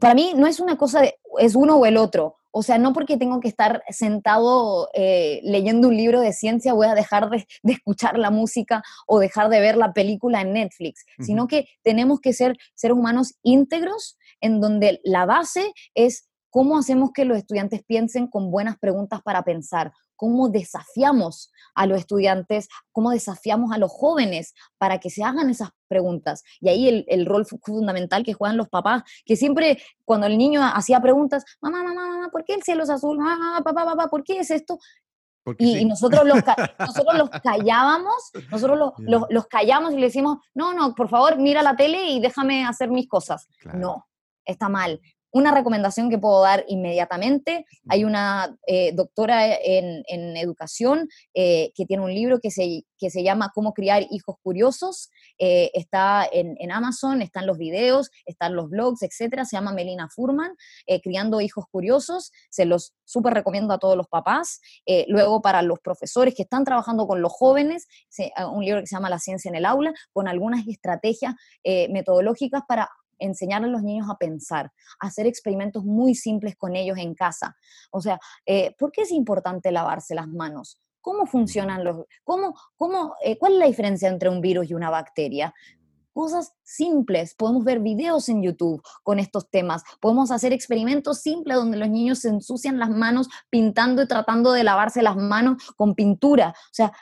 para 0.00 0.14
mí 0.14 0.32
no 0.36 0.48
es 0.48 0.58
una 0.58 0.76
cosa, 0.76 1.02
de, 1.02 1.14
es 1.38 1.54
uno 1.54 1.76
o 1.76 1.86
el 1.86 1.96
otro. 1.96 2.34
O 2.52 2.62
sea, 2.62 2.78
no 2.78 2.92
porque 2.92 3.16
tengo 3.16 3.40
que 3.40 3.48
estar 3.48 3.82
sentado 3.88 4.88
eh, 4.94 5.40
leyendo 5.42 5.88
un 5.88 5.96
libro 5.96 6.20
de 6.20 6.32
ciencia 6.32 6.74
voy 6.74 6.86
a 6.86 6.94
dejar 6.94 7.30
de, 7.30 7.46
escuchar 7.64 8.18
la 8.18 8.30
música 8.30 8.82
o 9.06 9.18
dejar 9.18 9.48
de 9.48 9.60
ver 9.60 9.76
la 9.76 9.92
película 9.92 10.42
en 10.42 10.52
Netflix, 10.52 11.04
sino 11.18 11.48
que 11.48 11.66
tenemos 11.82 12.20
que 12.20 12.32
ser 12.32 12.56
seres 12.74 12.96
humanos 12.96 13.34
íntegros 13.42 14.18
en 14.40 14.60
donde 14.60 15.00
la 15.02 15.24
base 15.24 15.72
es 15.94 16.28
cómo 16.50 16.76
hacemos 16.76 17.12
que 17.12 17.24
los 17.24 17.38
estudiantes 17.38 17.82
piensen 17.82 18.26
con 18.26 18.50
buenas 18.50 18.78
preguntas 18.78 19.22
para 19.22 19.42
pensar, 19.42 19.92
cómo 20.22 20.48
desafiamos 20.48 21.50
a 21.74 21.84
los 21.84 21.98
estudiantes, 21.98 22.68
cómo 22.92 23.10
desafiamos 23.10 23.72
a 23.72 23.78
los 23.78 23.90
jóvenes 23.90 24.54
para 24.78 25.00
que 25.00 25.10
se 25.10 25.24
hagan 25.24 25.50
esas 25.50 25.70
preguntas. 25.88 26.44
Y 26.60 26.68
ahí 26.68 27.04
el, 27.08 27.26
rol 27.26 27.44
fundamental 27.44 28.22
que 28.22 28.32
juegan 28.32 28.56
los 28.56 28.68
papás, 28.68 29.02
que 29.26 29.34
siempre 29.34 29.82
cuando 30.04 30.28
el 30.28 30.38
niño 30.38 30.62
hacía 30.62 31.00
preguntas, 31.00 31.44
mamá, 31.60 31.82
mamá, 31.82 32.06
mamá, 32.06 32.28
¿por 32.30 32.44
qué 32.44 32.54
el 32.54 32.62
cielo 32.62 32.84
es 32.84 32.90
azul? 32.90 33.18
Mamá, 33.18 33.62
papá, 33.64 33.84
papá, 33.84 34.06
¿por 34.06 34.22
qué 34.22 34.38
es 34.38 34.52
esto? 34.52 34.78
Y, 35.58 35.84
nosotros, 35.86 36.24
los, 36.24 36.38
nosotros 36.78 37.18
los 37.18 37.28
callábamos, 37.28 38.30
nosotros 38.48 38.78
los, 38.78 39.26
los, 39.28 39.46
callamos 39.48 39.92
y 39.92 39.96
le 39.96 40.02
decimos, 40.02 40.38
no, 40.54 40.72
no, 40.72 40.94
por 40.94 41.08
favor, 41.08 41.36
mira 41.36 41.64
la 41.64 41.74
tele 41.74 42.10
y 42.10 42.20
déjame 42.20 42.64
hacer 42.64 42.90
mis 42.90 43.08
cosas. 43.08 43.48
No, 43.74 44.06
está 44.44 44.68
mal. 44.68 45.00
Una 45.32 45.50
recomendación 45.50 46.10
que 46.10 46.18
puedo 46.18 46.42
dar 46.42 46.66
inmediatamente, 46.68 47.64
hay 47.88 48.04
una 48.04 48.54
eh, 48.66 48.92
doctora 48.92 49.54
en, 49.54 50.02
educación 50.36 51.08
eh, 51.32 51.72
que 51.74 51.86
tiene 51.86 52.02
un 52.02 52.12
libro 52.12 52.38
que 52.38 52.50
se, 52.50 52.84
que 52.98 53.08
se 53.08 53.22
llama 53.22 53.50
Cómo 53.54 53.72
criar 53.72 54.04
hijos 54.10 54.36
curiosos, 54.42 55.10
eh, 55.38 55.70
está 55.72 56.28
en, 56.30 56.56
en, 56.58 56.70
Amazon, 56.70 57.22
están 57.22 57.46
los 57.46 57.56
videos, 57.56 58.10
están 58.26 58.54
los 58.54 58.68
blogs, 58.68 59.02
etcétera, 59.02 59.46
se 59.46 59.56
llama 59.56 59.72
Melina 59.72 60.08
Furman, 60.10 60.54
Criando 61.02 61.40
hijos 61.40 61.64
curiosos, 61.70 62.30
se 62.50 62.66
los 62.66 62.92
súper 63.04 63.32
recomiendo 63.32 63.72
a 63.72 63.78
todos 63.78 63.96
los 63.96 64.08
papás. 64.08 64.60
luego 65.08 65.40
para 65.40 65.62
los 65.62 65.80
profesores 65.80 66.34
que 66.34 66.42
están 66.42 66.64
trabajando 66.64 67.06
con 67.06 67.22
los 67.22 67.32
jóvenes, 67.32 67.86
un 68.52 68.64
libro 68.64 68.80
que 68.80 68.86
se 68.86 68.96
llama 68.96 69.08
La 69.08 69.18
ciencia 69.18 69.48
en 69.48 69.54
el 69.54 69.64
aula, 69.64 69.94
con 70.12 70.28
algunas 70.28 70.66
estrategias 70.66 71.34
metodológicas 71.88 72.62
para 72.68 72.90
enseñar 73.22 73.64
a 73.64 73.66
los 73.66 73.82
niños 73.82 74.08
a 74.10 74.16
pensar, 74.16 74.72
hacer 75.00 75.26
experimentos 75.26 75.84
muy 75.84 76.14
simples 76.14 76.56
con 76.56 76.76
ellos 76.76 76.98
en 76.98 77.14
casa. 77.14 77.56
O 77.90 78.00
sea, 78.00 78.18
eh, 78.46 78.74
¿por 78.78 78.92
qué 78.92 79.02
es 79.02 79.12
importante 79.12 79.72
lavarse 79.72 80.14
las 80.14 80.28
manos? 80.28 80.80
¿Cómo 81.00 81.26
funcionan 81.26 81.84
los... 81.84 82.04
Cómo, 82.24 82.54
cómo, 82.76 83.14
eh, 83.24 83.38
¿Cuál 83.38 83.54
es 83.54 83.58
la 83.58 83.66
diferencia 83.66 84.08
entre 84.08 84.28
un 84.28 84.40
virus 84.40 84.70
y 84.70 84.74
una 84.74 84.90
bacteria? 84.90 85.52
Cosas 86.14 86.52
simples, 86.62 87.34
podemos 87.34 87.64
ver 87.64 87.80
videos 87.80 88.28
en 88.28 88.42
YouTube 88.42 88.82
con 89.02 89.18
estos 89.18 89.48
temas, 89.48 89.82
podemos 89.98 90.30
hacer 90.30 90.52
experimentos 90.52 91.22
simples 91.22 91.56
donde 91.56 91.78
los 91.78 91.88
niños 91.88 92.18
se 92.18 92.28
ensucian 92.28 92.78
las 92.78 92.90
manos 92.90 93.28
pintando 93.48 94.02
y 94.02 94.08
tratando 94.08 94.52
de 94.52 94.62
lavarse 94.62 95.00
las 95.00 95.16
manos 95.16 95.72
con 95.74 95.94
pintura. 95.94 96.50
O 96.50 96.74
sea, 96.74 96.92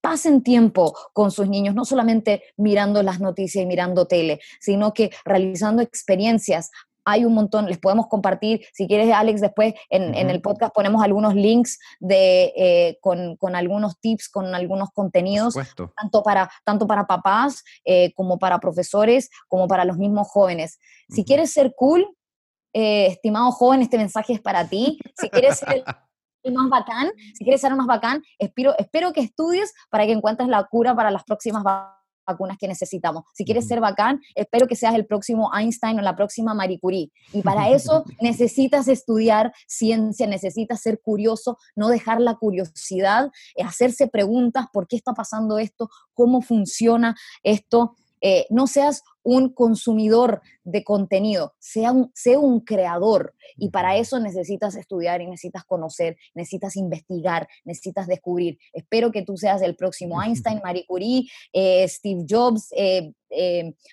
pasen 0.00 0.42
tiempo 0.42 0.96
con 1.12 1.30
sus 1.30 1.48
niños, 1.48 1.74
no 1.74 1.84
solamente 1.84 2.42
mirando 2.56 3.02
las 3.02 3.20
noticias 3.20 3.62
y 3.62 3.66
mirando 3.66 4.06
tele, 4.06 4.40
sino 4.60 4.94
que 4.94 5.10
realizando 5.24 5.82
experiencias. 5.82 6.70
Hay 7.04 7.24
un 7.24 7.32
montón, 7.32 7.66
les 7.66 7.78
podemos 7.78 8.06
compartir, 8.06 8.66
si 8.74 8.86
quieres 8.86 9.10
Alex, 9.12 9.40
después 9.40 9.72
en, 9.88 10.14
el 10.14 10.42
podcast 10.42 10.74
ponemos 10.74 11.02
algunos 11.02 11.34
links 11.34 11.78
de, 12.00 12.52
eh, 12.54 12.98
con, 13.00 13.38
algunos 13.54 13.98
tips, 13.98 14.28
con 14.28 14.54
algunos 14.54 14.90
contenidos, 14.90 15.54
tanto 15.96 16.22
para, 16.22 16.50
tanto 16.64 16.86
para 16.86 17.06
papás 17.06 17.64
eh, 17.86 18.12
como 18.14 18.38
para 18.38 18.58
profesores, 18.58 19.30
como 19.48 19.68
para 19.68 19.86
los 19.86 19.96
mismos 19.96 20.28
jóvenes. 20.28 20.78
Si 21.08 21.24
quieres 21.24 21.50
ser 21.50 21.74
cool, 21.74 22.06
eh, 22.74 23.06
estimado 23.06 23.52
joven, 23.52 23.80
este 23.80 23.96
mensaje 23.96 24.34
es 24.34 24.40
para 24.40 24.68
ti. 24.68 24.98
Si 25.18 25.30
quieres 25.30 25.58
ser 25.60 25.82
más 26.52 26.68
bacán, 26.68 27.10
si 27.34 27.44
quieres 27.44 27.60
ser 27.60 27.74
más 27.74 27.86
bacán, 27.86 28.22
espero, 28.38 28.74
espero 28.78 29.12
que 29.12 29.20
estudies 29.20 29.72
para 29.90 30.06
que 30.06 30.12
encuentres 30.12 30.48
la 30.48 30.64
cura 30.64 30.94
para 30.94 31.10
las 31.10 31.24
próximas 31.24 31.62
vacunas 32.26 32.58
que 32.58 32.68
necesitamos. 32.68 33.24
Si 33.34 33.44
quieres 33.44 33.66
ser 33.66 33.80
bacán, 33.80 34.20
espero 34.34 34.66
que 34.66 34.76
seas 34.76 34.94
el 34.94 35.06
próximo 35.06 35.50
Einstein 35.54 35.98
o 35.98 36.02
la 36.02 36.14
próxima 36.14 36.54
Marie 36.54 36.78
Curie. 36.78 37.10
Y 37.32 37.42
para 37.42 37.68
eso 37.70 38.04
necesitas 38.20 38.88
estudiar 38.88 39.52
ciencia, 39.66 40.26
necesitas 40.26 40.80
ser 40.80 41.00
curioso, 41.00 41.58
no 41.74 41.88
dejar 41.88 42.20
la 42.20 42.36
curiosidad, 42.36 43.30
eh, 43.56 43.62
hacerse 43.62 44.08
preguntas, 44.08 44.66
¿por 44.72 44.86
qué 44.86 44.96
está 44.96 45.12
pasando 45.12 45.58
esto? 45.58 45.88
¿Cómo 46.14 46.42
funciona 46.42 47.16
esto? 47.42 47.96
Eh, 48.20 48.46
no 48.50 48.66
seas 48.66 49.02
un 49.28 49.50
consumidor 49.50 50.40
de 50.64 50.82
contenido, 50.82 51.54
sea 51.58 51.92
un, 51.92 52.10
un 52.38 52.60
creador. 52.60 53.34
Y 53.58 53.68
para 53.68 53.98
eso 53.98 54.18
necesitas 54.20 54.74
estudiar 54.74 55.20
y 55.20 55.26
necesitas 55.26 55.64
conocer, 55.64 56.16
necesitas 56.34 56.76
investigar, 56.76 57.46
necesitas 57.62 58.06
descubrir. 58.06 58.58
Espero 58.72 59.12
que 59.12 59.22
tú 59.22 59.36
seas 59.36 59.60
el 59.60 59.76
próximo 59.76 60.22
Einstein, 60.22 60.62
Marie 60.64 60.86
Curie, 60.86 61.28
eh, 61.52 61.86
Steve 61.86 62.24
Jobs, 62.26 62.72
eh, 62.74 63.12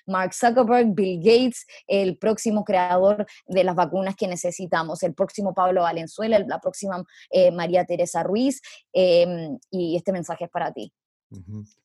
Mark 0.06 0.32
Zuckerberg, 0.32 0.94
Bill 0.94 1.18
Gates, 1.18 1.66
el 1.86 2.16
próximo 2.16 2.64
creador 2.64 3.26
de 3.46 3.62
las 3.62 3.74
vacunas 3.74 4.16
que 4.16 4.28
necesitamos, 4.28 5.02
el 5.02 5.12
próximo 5.12 5.52
Pablo 5.52 5.82
Valenzuela, 5.82 6.38
la 6.38 6.60
próxima 6.60 7.04
María 7.52 7.84
Teresa 7.84 8.22
Ruiz. 8.22 8.62
y 8.94 9.96
este 9.96 10.12
mensaje 10.12 10.44
es 10.46 10.50
para 10.50 10.72
ti. 10.72 10.94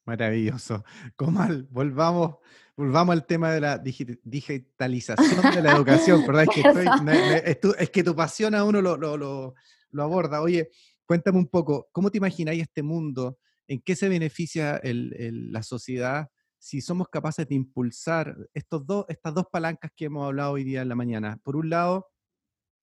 Maravilloso. 0.05 0.83
Comal, 1.15 1.67
volvamos, 1.71 2.35
volvamos 2.75 3.13
al 3.13 3.25
tema 3.25 3.51
de 3.51 3.61
la 3.61 3.77
digitalización 3.77 5.53
de 5.53 5.61
la 5.61 5.73
educación, 5.73 6.21
¿verdad? 6.27 6.45
Es 7.77 7.89
que, 7.89 8.03
tu 8.03 8.15
pasión 8.15 8.55
a 8.55 8.63
uno 8.63 8.81
lo, 8.81 9.55
aborda. 9.97 10.41
Oye, 10.41 10.69
cuéntame 11.05 11.37
un 11.37 11.47
poco, 11.47 11.89
¿cómo 11.91 12.11
te 12.11 12.17
imagináis 12.17 12.61
este 12.61 12.83
mundo? 12.83 13.37
¿En 13.67 13.81
qué 13.81 13.95
se 13.95 14.09
beneficia 14.09 14.79
la 14.83 15.63
sociedad 15.63 16.29
si 16.59 16.79
somos 16.79 17.07
capaces 17.09 17.47
de 17.47 17.55
impulsar 17.55 18.37
estos 18.53 18.85
dos, 18.85 19.05
estas 19.07 19.33
dos 19.33 19.45
palancas 19.51 19.91
que 19.95 20.05
hemos 20.05 20.27
hablado 20.27 20.51
hoy 20.51 20.63
día 20.63 20.81
en 20.81 20.89
la 20.89 20.95
mañana? 20.95 21.39
Por 21.43 21.55
un 21.55 21.69
lado, 21.69 22.07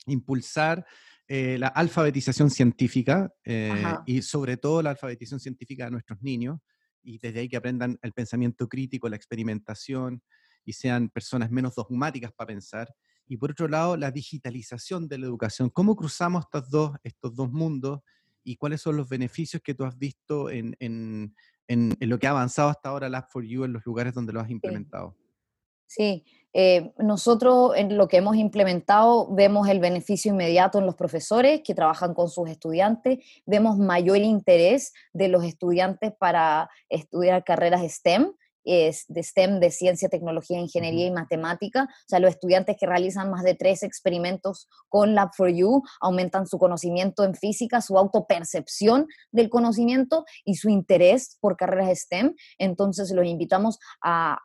impulsar 0.06 0.86
eh, 1.30 1.58
la 1.58 1.68
alfabetización 1.68 2.50
científica 2.50 3.30
eh, 3.44 3.70
y 4.06 4.22
sobre 4.22 4.56
todo 4.56 4.80
la 4.80 4.90
alfabetización 4.90 5.38
científica 5.38 5.84
de 5.84 5.90
nuestros 5.90 6.22
niños 6.22 6.58
y 7.02 7.18
desde 7.18 7.40
ahí 7.40 7.50
que 7.50 7.58
aprendan 7.58 7.98
el 8.00 8.14
pensamiento 8.14 8.66
crítico, 8.66 9.10
la 9.10 9.16
experimentación 9.16 10.22
y 10.64 10.72
sean 10.72 11.10
personas 11.10 11.50
menos 11.50 11.74
dogmáticas 11.74 12.32
para 12.32 12.48
pensar. 12.48 12.88
Y 13.26 13.36
por 13.36 13.50
otro 13.50 13.68
lado, 13.68 13.98
la 13.98 14.10
digitalización 14.10 15.06
de 15.06 15.18
la 15.18 15.26
educación. 15.26 15.68
¿Cómo 15.68 15.96
cruzamos 15.96 16.44
estos 16.46 16.70
dos, 16.70 16.96
estos 17.02 17.36
dos 17.36 17.52
mundos 17.52 18.00
y 18.42 18.56
cuáles 18.56 18.80
son 18.80 18.96
los 18.96 19.06
beneficios 19.06 19.60
que 19.62 19.74
tú 19.74 19.84
has 19.84 19.98
visto 19.98 20.48
en, 20.48 20.74
en, 20.80 21.34
en, 21.66 21.94
lo 22.00 22.18
que 22.18 22.26
ha 22.26 22.30
avanzado 22.30 22.70
hasta 22.70 22.88
ahora 22.88 23.10
Lab4U 23.10 23.66
en 23.66 23.74
los 23.74 23.84
lugares 23.84 24.14
donde 24.14 24.32
lo 24.32 24.40
has 24.40 24.48
implementado? 24.48 25.14
Sí, 25.88 26.24
eh, 26.52 26.92
nosotros 26.98 27.72
en 27.76 27.96
lo 27.96 28.08
que 28.08 28.18
hemos 28.18 28.36
implementado 28.36 29.26
vemos 29.34 29.68
el 29.68 29.80
beneficio 29.80 30.32
inmediato 30.32 30.78
en 30.78 30.86
los 30.86 30.96
profesores 30.96 31.62
que 31.64 31.74
trabajan 31.74 32.14
con 32.14 32.28
sus 32.28 32.48
estudiantes, 32.48 33.18
vemos 33.46 33.78
mayor 33.78 34.18
interés 34.18 34.92
de 35.12 35.28
los 35.28 35.44
estudiantes 35.44 36.12
para 36.18 36.70
estudiar 36.88 37.42
carreras 37.42 37.82
STEM, 37.82 38.32
es 38.68 39.04
de 39.08 39.22
STEM, 39.22 39.60
de 39.60 39.70
ciencia, 39.70 40.08
tecnología, 40.08 40.58
ingeniería 40.58 41.06
y 41.06 41.10
matemática. 41.10 41.84
O 41.84 42.08
sea, 42.08 42.20
los 42.20 42.30
estudiantes 42.30 42.76
que 42.78 42.86
realizan 42.86 43.30
más 43.30 43.42
de 43.42 43.54
tres 43.54 43.82
experimentos 43.82 44.68
con 44.88 45.14
Lab4U 45.14 45.82
aumentan 46.00 46.46
su 46.46 46.58
conocimiento 46.58 47.24
en 47.24 47.34
física, 47.34 47.80
su 47.80 47.98
autopercepción 47.98 49.06
del 49.32 49.48
conocimiento 49.48 50.24
y 50.44 50.56
su 50.56 50.68
interés 50.68 51.38
por 51.40 51.56
carreras 51.56 51.98
STEM. 51.98 52.34
Entonces, 52.58 53.10
los 53.12 53.26
invitamos 53.26 53.78
a, 54.02 54.38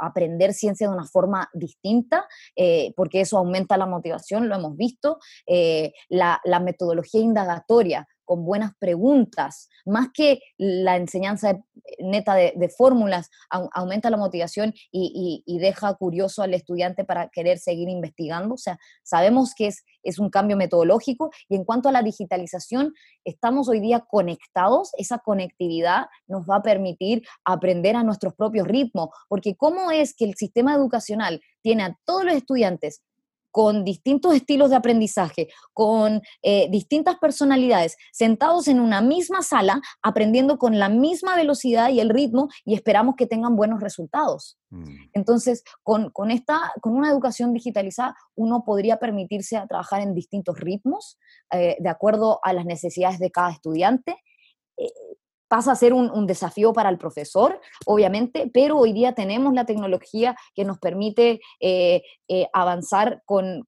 aprender 0.00 0.54
ciencia 0.54 0.88
de 0.88 0.94
una 0.94 1.06
forma 1.06 1.48
distinta, 1.52 2.26
eh, 2.56 2.92
porque 2.96 3.20
eso 3.20 3.38
aumenta 3.38 3.76
la 3.76 3.86
motivación, 3.86 4.48
lo 4.48 4.56
hemos 4.56 4.76
visto. 4.76 5.18
Eh, 5.46 5.92
la, 6.08 6.40
la 6.44 6.60
metodología 6.60 7.20
indagatoria 7.20 8.06
con 8.28 8.44
buenas 8.44 8.72
preguntas, 8.78 9.70
más 9.86 10.08
que 10.12 10.42
la 10.58 10.96
enseñanza 10.96 11.58
neta 11.98 12.34
de, 12.34 12.68
fórmulas, 12.76 13.30
aumenta 13.48 14.10
la 14.10 14.18
motivación 14.18 14.74
y, 14.92 15.42
deja 15.58 15.94
curioso 15.94 16.42
al 16.42 16.52
estudiante 16.52 17.04
para 17.04 17.30
querer 17.30 17.58
seguir 17.58 17.88
investigando. 17.88 18.54
O 18.54 18.58
sea, 18.58 18.78
sabemos 19.02 19.54
que 19.56 19.68
es, 19.68 19.82
es 20.02 20.18
un 20.18 20.28
cambio 20.28 20.58
metodológico 20.58 21.30
y 21.48 21.56
en 21.56 21.64
cuanto 21.64 21.88
a 21.88 21.92
la 21.92 22.02
digitalización, 22.02 22.92
estamos 23.24 23.66
hoy 23.70 23.80
día 23.80 24.04
conectados, 24.06 24.90
esa 24.98 25.20
conectividad 25.20 26.08
nos 26.26 26.44
va 26.44 26.56
a 26.56 26.62
permitir 26.62 27.22
aprender 27.46 27.96
a 27.96 28.04
nuestros 28.04 28.34
propios 28.34 28.68
ritmos, 28.68 29.08
porque 29.26 29.56
¿cómo 29.56 29.90
es 29.90 30.14
que 30.14 30.26
el 30.26 30.34
sistema 30.34 30.74
educacional 30.74 31.40
tiene 31.62 31.84
a 31.84 31.98
todos 32.04 32.24
los 32.24 32.34
estudiantes 32.34 33.02
con 33.58 33.82
distintos 33.82 34.36
estilos 34.36 34.70
de 34.70 34.76
aprendizaje, 34.76 35.48
con 35.72 36.22
eh, 36.42 36.68
distintas 36.70 37.16
personalidades, 37.18 37.96
sentados 38.12 38.68
en 38.68 38.78
una 38.78 39.00
misma 39.00 39.42
sala, 39.42 39.80
aprendiendo 40.00 40.58
con 40.58 40.78
la 40.78 40.88
misma 40.88 41.34
velocidad 41.34 41.88
y 41.88 41.98
el 41.98 42.08
ritmo 42.08 42.48
y 42.64 42.76
esperamos 42.76 43.16
que 43.16 43.26
tengan 43.26 43.56
buenos 43.56 43.80
resultados. 43.80 44.60
Mm. 44.70 44.84
Entonces, 45.12 45.64
con, 45.82 46.12
esta, 46.30 46.72
con 46.80 46.94
una 46.94 47.10
educación 47.10 47.52
digitalizada, 47.52 48.14
uno 48.36 48.62
podría 48.64 49.00
permitirse 49.00 49.56
a 49.56 49.66
trabajar 49.66 50.02
en 50.02 50.14
distintos 50.14 50.60
ritmos, 50.60 51.18
eh, 51.50 51.78
de 51.80 51.88
acuerdo 51.88 52.38
a 52.44 52.52
las 52.52 52.64
necesidades 52.64 53.18
de 53.18 53.32
cada 53.32 53.50
estudiante. 53.50 54.18
Eh, 54.76 54.86
pasa 55.48 55.72
a 55.72 55.76
ser 55.76 55.92
un, 55.92 56.26
desafío 56.26 56.72
para 56.72 56.90
el 56.90 56.98
profesor, 56.98 57.60
obviamente, 57.86 58.50
pero 58.52 58.76
hoy 58.76 58.92
día 58.92 59.14
tenemos 59.14 59.54
la 59.54 59.64
tecnología 59.64 60.36
que 60.54 60.64
nos 60.64 60.78
permite 60.78 61.40
eh, 61.60 62.02
eh, 62.28 62.46
avanzar 62.52 63.22
con, 63.24 63.64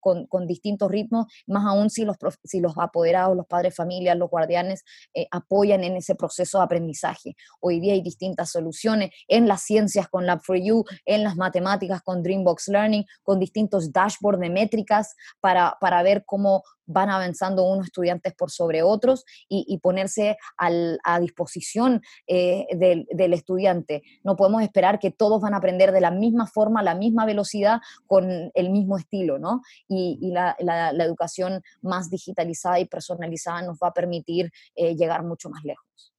distintos 0.46 0.90
ritmos, 0.90 1.26
más 1.46 1.64
aún 1.64 1.88
si 1.90 2.04
los, 2.04 2.16
si 2.44 2.60
los 2.60 2.74
apoderados, 2.76 3.36
los 3.36 3.46
padres 3.46 3.74
familias, 3.74 4.16
los 4.16 4.28
guardianes 4.28 4.84
eh, 5.14 5.26
apoyan 5.30 5.82
en 5.84 5.96
ese 5.96 6.14
proceso 6.14 6.58
de 6.58 6.64
aprendizaje. 6.64 7.34
Hoy 7.60 7.80
día 7.80 7.94
hay 7.94 8.02
distintas 8.02 8.50
soluciones 8.50 9.10
en 9.28 9.48
las 9.48 9.62
ciencias 9.62 10.08
con 10.08 10.26
Lab4U, 10.26 10.84
en 11.06 11.24
las 11.24 11.36
matemáticas 11.36 12.02
con 12.02 12.22
Dreambox 12.22 12.68
Learning, 12.68 13.04
con 13.22 13.38
distintos 13.38 13.92
dashboards 13.92 14.40
de 14.40 14.50
métricas 14.50 15.14
para, 15.40 15.78
para 15.80 16.02
ver 16.02 16.24
cómo, 16.26 16.62
van 16.90 17.08
avanzando 17.10 17.64
unos 17.64 17.86
estudiantes 17.86 18.34
por 18.34 18.50
sobre 18.50 18.82
otros 18.82 19.24
y, 19.48 19.78
ponerse 19.78 20.36
a 20.56 21.20
disposición 21.20 22.02
eh, 22.26 22.66
del, 22.76 23.32
estudiante. 23.32 24.02
No 24.24 24.36
podemos 24.36 24.62
esperar 24.62 24.98
que 24.98 25.10
todos 25.10 25.40
van 25.40 25.54
a 25.54 25.58
aprender 25.58 25.92
de 25.92 26.00
la 26.00 26.10
misma 26.10 26.46
forma, 26.46 26.80
a 26.80 26.82
la 26.82 26.94
misma 26.94 27.24
velocidad, 27.24 27.80
con 28.06 28.50
el 28.52 28.70
mismo 28.70 28.98
estilo, 28.98 29.38
¿no? 29.38 29.62
Y, 29.88 30.30
la, 30.32 30.56
educación 31.00 31.62
más 31.82 32.10
digitalizada 32.10 32.78
y 32.78 32.84
personalizada 32.84 33.62
nos 33.62 33.78
va 33.78 33.88
a 33.88 33.94
permitir 33.94 34.50
eh, 34.74 34.94
llegar 34.94 35.24
mucho 35.24 35.50
más 35.50 35.64
lejos. 35.64 36.12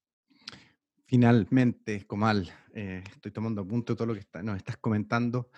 Finalmente, 1.05 2.05
Comal, 2.07 2.49
eh, 2.73 3.03
estoy 3.11 3.31
tomando 3.31 3.67
punto 3.67 3.93
de 3.93 3.97
todo 3.97 4.07
lo 4.07 4.15
que 4.15 4.25
nos 4.43 4.57
estás 4.57 4.77
comentando. 4.77 5.49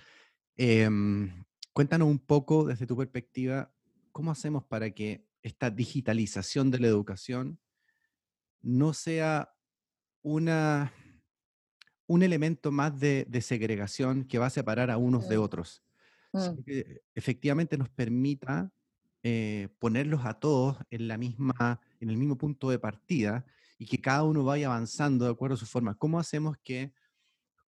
Em, 0.57 1.31
cuéntanos 1.73 2.07
un 2.07 2.19
poco 2.19 2.65
desde 2.65 2.85
tu 2.85 2.97
perspectiva 2.97 3.71
¿cómo 4.13 4.31
hacemos 4.31 4.63
para 4.63 4.91
que 4.91 5.25
esta 5.41 5.69
digitalización 5.69 6.71
de 6.71 6.79
la 6.79 6.87
educación 6.87 7.59
no 8.61 8.93
sea 8.93 9.53
una, 10.21 10.93
un 12.07 12.23
elemento 12.23 12.71
más 12.71 12.97
de, 12.97 13.27
segregación 13.41 14.23
que 14.23 14.39
va 14.39 14.45
a 14.45 14.51
separar 14.51 14.89
a 14.89 14.97
unos 14.97 15.27
de 15.27 15.37
mm. 15.37 15.41
otros? 15.41 15.83
Mm. 16.31 16.63
que 16.65 17.03
efectivamente 17.13 17.77
nos 17.77 17.89
permita 17.89 18.71
eh, 19.21 19.67
ponerlos 19.77 20.25
a 20.25 20.39
todos 20.39 20.77
en, 20.89 21.07
la 21.07 21.17
misma, 21.17 21.79
en 21.99 22.09
el 22.09 22.17
mismo 22.17 22.37
punto 22.37 22.71
de 22.71 22.79
partida 22.79 23.45
y 23.77 23.85
que 23.85 24.01
cada 24.01 24.23
uno 24.23 24.43
vaya 24.43 24.67
avanzando 24.67 25.25
de 25.25 25.31
acuerdo 25.31 25.55
a 25.55 25.57
su 25.57 25.65
forma. 25.65 25.95
¿Cómo 25.95 26.19
hacemos 26.19 26.57
que, 26.63 26.91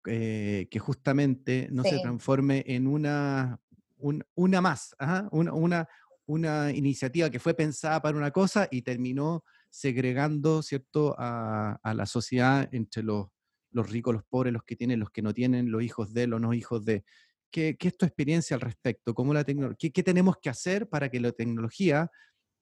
eh, 0.05 0.67
que 0.71 0.79
justamente 0.79 1.67
no 1.71 1.83
se 1.83 1.99
transforme 1.99 2.63
en 2.67 2.87
una, 2.87 3.59
una 3.97 4.61
más, 4.61 4.95
una, 5.31 5.53
una 5.53 5.87
iniciativa 6.27 7.29
que 7.29 7.39
fue 7.39 7.53
pensada 7.53 8.01
para 8.01 8.17
una 8.17 8.31
cosa 8.31 8.67
y 8.71 8.81
terminó 8.81 9.43
segregando, 9.69 10.61
¿cierto?, 10.61 11.15
a, 11.17 11.79
la 11.83 12.05
sociedad 12.05 12.67
entre 12.73 13.03
los, 13.03 13.27
los, 13.71 13.89
ricos, 13.89 14.13
los 14.13 14.23
pobres, 14.23 14.53
los 14.53 14.63
que 14.63 14.75
tienen, 14.75 14.99
los 14.99 15.09
que 15.09 15.21
no 15.21 15.33
tienen, 15.33 15.71
los 15.71 15.83
hijos 15.83 16.13
de, 16.13 16.27
los 16.27 16.41
no 16.41 16.53
hijos 16.53 16.85
de. 16.85 17.03
¿Qué, 17.51 17.77
qué 17.77 17.89
es 17.89 17.97
tu 17.97 18.05
experiencia 18.05 18.55
al 18.55 18.61
respecto? 18.61 19.13
¿Cómo 19.13 19.33
la 19.33 19.43
¿Qué, 19.43 19.91
¿Qué 19.91 20.03
tenemos 20.03 20.37
que 20.41 20.49
hacer 20.49 20.89
para 20.89 21.09
que 21.09 21.19
la 21.19 21.31
tecnología 21.31 22.11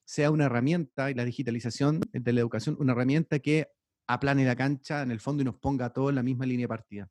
sea 0.05 0.31
una 0.31 0.45
herramienta 0.45 1.09
y 1.09 1.13
la 1.13 1.25
digitalización 1.25 2.01
de 2.11 2.33
la 2.33 2.41
educación 2.41 2.75
una 2.79 2.91
herramienta 2.91 3.39
que 3.39 3.67
aplane 4.07 4.45
la 4.45 4.55
cancha 4.55 5.01
en 5.01 5.11
el 5.11 5.19
fondo 5.19 5.41
y 5.41 5.45
nos 5.45 5.55
ponga 5.55 5.85
a 5.85 5.93
todos 5.93 6.09
en 6.09 6.15
la 6.15 6.23
misma 6.23 6.45
línea 6.45 6.65
de 6.65 6.67
partida? 6.67 7.09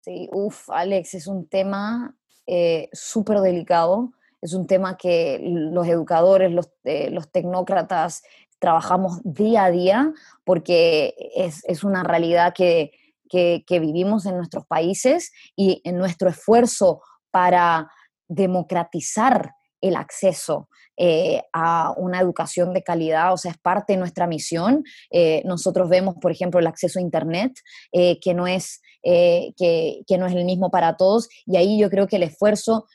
Sí, 0.00 0.28
uff, 0.32 0.70
Alex, 0.70 1.14
es 1.14 1.26
un 1.26 1.46
tema 1.46 2.16
eh, 2.46 2.88
súper 2.92 3.40
delicado 3.40 4.12
es 4.42 4.54
un 4.54 4.66
tema 4.66 4.96
que 4.96 5.40
los 5.42 5.86
educadores, 5.86 6.50
los, 6.50 6.70
eh, 6.84 7.10
los 7.10 7.30
tecnócratas 7.30 8.22
trabajamos 8.58 9.20
día 9.24 9.64
a 9.64 9.70
día 9.70 10.12
porque 10.44 11.14
es, 11.34 11.62
es 11.64 11.84
una 11.84 12.02
realidad 12.02 12.52
que, 12.54 12.92
que, 13.28 13.80
vivimos 13.80 14.26
en 14.26 14.36
nuestros 14.36 14.66
países 14.66 15.32
y 15.56 15.80
en 15.84 15.96
nuestro 15.96 16.28
esfuerzo 16.28 17.00
para 17.30 17.90
democratizar 18.28 19.52
el 19.80 19.96
acceso 19.96 20.68
eh, 20.96 21.42
a 21.52 21.94
una 21.96 22.20
educación 22.20 22.74
de 22.74 22.82
calidad, 22.82 23.32
o 23.32 23.38
sea, 23.38 23.52
es 23.52 23.58
parte 23.58 23.94
de 23.94 23.98
nuestra 23.98 24.26
misión. 24.26 24.82
Eh, 25.10 25.42
nosotros 25.46 25.88
vemos, 25.88 26.16
por 26.20 26.32
ejemplo, 26.32 26.60
el 26.60 26.66
acceso 26.66 26.98
a 26.98 27.02
Internet, 27.02 27.52
que, 27.92 28.34
no 28.34 28.46
es, 28.46 28.82
que, 29.02 30.04
no 30.18 30.26
es 30.26 30.34
el 30.34 30.44
mismo 30.44 30.70
para 30.70 30.96
todos, 30.96 31.28
y 31.46 31.56
ahí 31.56 31.78
yo 31.78 31.88
creo 31.88 32.08
que 32.08 32.16
el 32.16 32.24
esfuerzo 32.24 32.86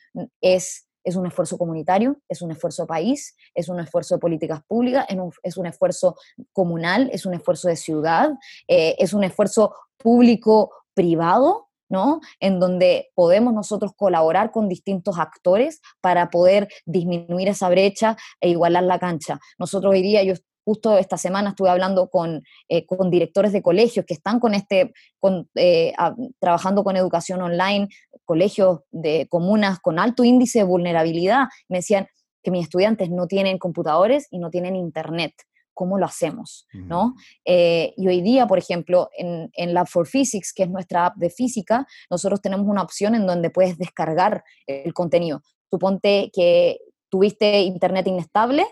es 0.41 0.84
es 1.05 1.15
un 1.15 1.27
esfuerzo 1.27 1.57
comunitario, 1.57 2.17
es 2.27 2.41
un 2.41 2.51
esfuerzo 2.51 2.85
país, 2.85 3.35
es 3.53 3.69
un 3.69 3.79
esfuerzo 3.79 4.15
de 4.15 4.19
políticas 4.19 4.61
públicas, 4.67 5.05
es 5.43 5.55
un, 5.57 5.67
esfuerzo 5.67 6.15
comunal, 6.51 7.09
es 7.13 7.25
un 7.25 7.35
esfuerzo 7.35 7.67
de 7.69 7.75
ciudad, 7.75 8.31
eh, 8.67 8.95
es 8.97 9.13
un 9.13 9.23
esfuerzo 9.23 9.73
público-privado, 9.97 11.69
¿no? 11.87 12.19
En 12.39 12.59
donde 12.59 13.11
podemos 13.13 13.53
nosotros 13.53 13.91
colaborar 13.95 14.51
con 14.51 14.67
distintos 14.67 15.19
actores 15.19 15.81
para 16.01 16.31
poder 16.31 16.67
disminuir 16.85 17.47
esa 17.47 17.69
brecha 17.69 18.17
e 18.41 18.49
igualar 18.49 18.83
la 18.83 18.99
cancha. 18.99 19.39
Nosotros 19.59 19.93
hoy 19.93 20.01
día, 20.01 20.23
yo 20.23 20.33
Justo 20.65 20.97
esta 20.97 21.17
semana 21.17 21.49
estuve 21.49 21.69
hablando 21.69 22.09
con, 22.09 22.43
eh, 22.69 22.87
con 22.87 23.11
directores 23.11 23.53
de 23.53 23.61
colegios 23.61 24.03
que 24.03 24.15
están 24.15 24.39
con 24.39 24.55
este, 24.55 24.93
con, 25.19 25.47
eh, 25.53 25.93
trabajando 26.39 26.83
con 26.83 26.97
educación 26.97 27.43
online, 27.43 27.87
colegios 28.25 28.81
de 28.91 29.27
comunas 29.29 29.79
con 29.79 29.99
alto 29.99 30.23
índice 30.23 30.59
de 30.59 30.65
vulnerabilidad. 30.65 31.45
Me 31.69 31.77
decían 31.77 32.07
que 32.43 32.51
mis 32.51 32.63
estudiantes 32.63 33.09
no 33.09 33.27
tienen 33.27 33.57
computadores 33.57 34.27
y 34.31 34.39
no 34.39 34.49
tienen 34.49 34.75
internet. 34.75 35.33
¿Cómo 35.73 35.97
lo 35.97 36.05
hacemos? 36.05 36.67
¿no? 36.71 37.15
Eh, 37.43 37.93
y 37.97 38.07
hoy 38.07 38.21
día, 38.21 38.47
por 38.47 38.57
ejemplo, 38.57 39.09
en, 39.17 39.49
en 39.53 39.73
Lab 39.73 39.87
for 39.87 40.07
Physics, 40.07 40.53
que 40.53 40.63
es 40.63 40.69
nuestra 40.69 41.07
app 41.07 41.17
de 41.17 41.29
física, 41.29 41.85
nosotros 42.09 42.41
tenemos 42.41 42.65
una 42.65 42.81
opción 42.81 43.13
en 43.13 43.27
donde 43.27 43.49
puedes 43.49 43.77
descargar 43.77 44.43
el 44.67 44.93
contenido. 44.93 45.41
Suponte 45.69 46.31
que 46.33 46.77
tuviste 47.09 47.61
internet 47.61 48.07
inestable, 48.07 48.65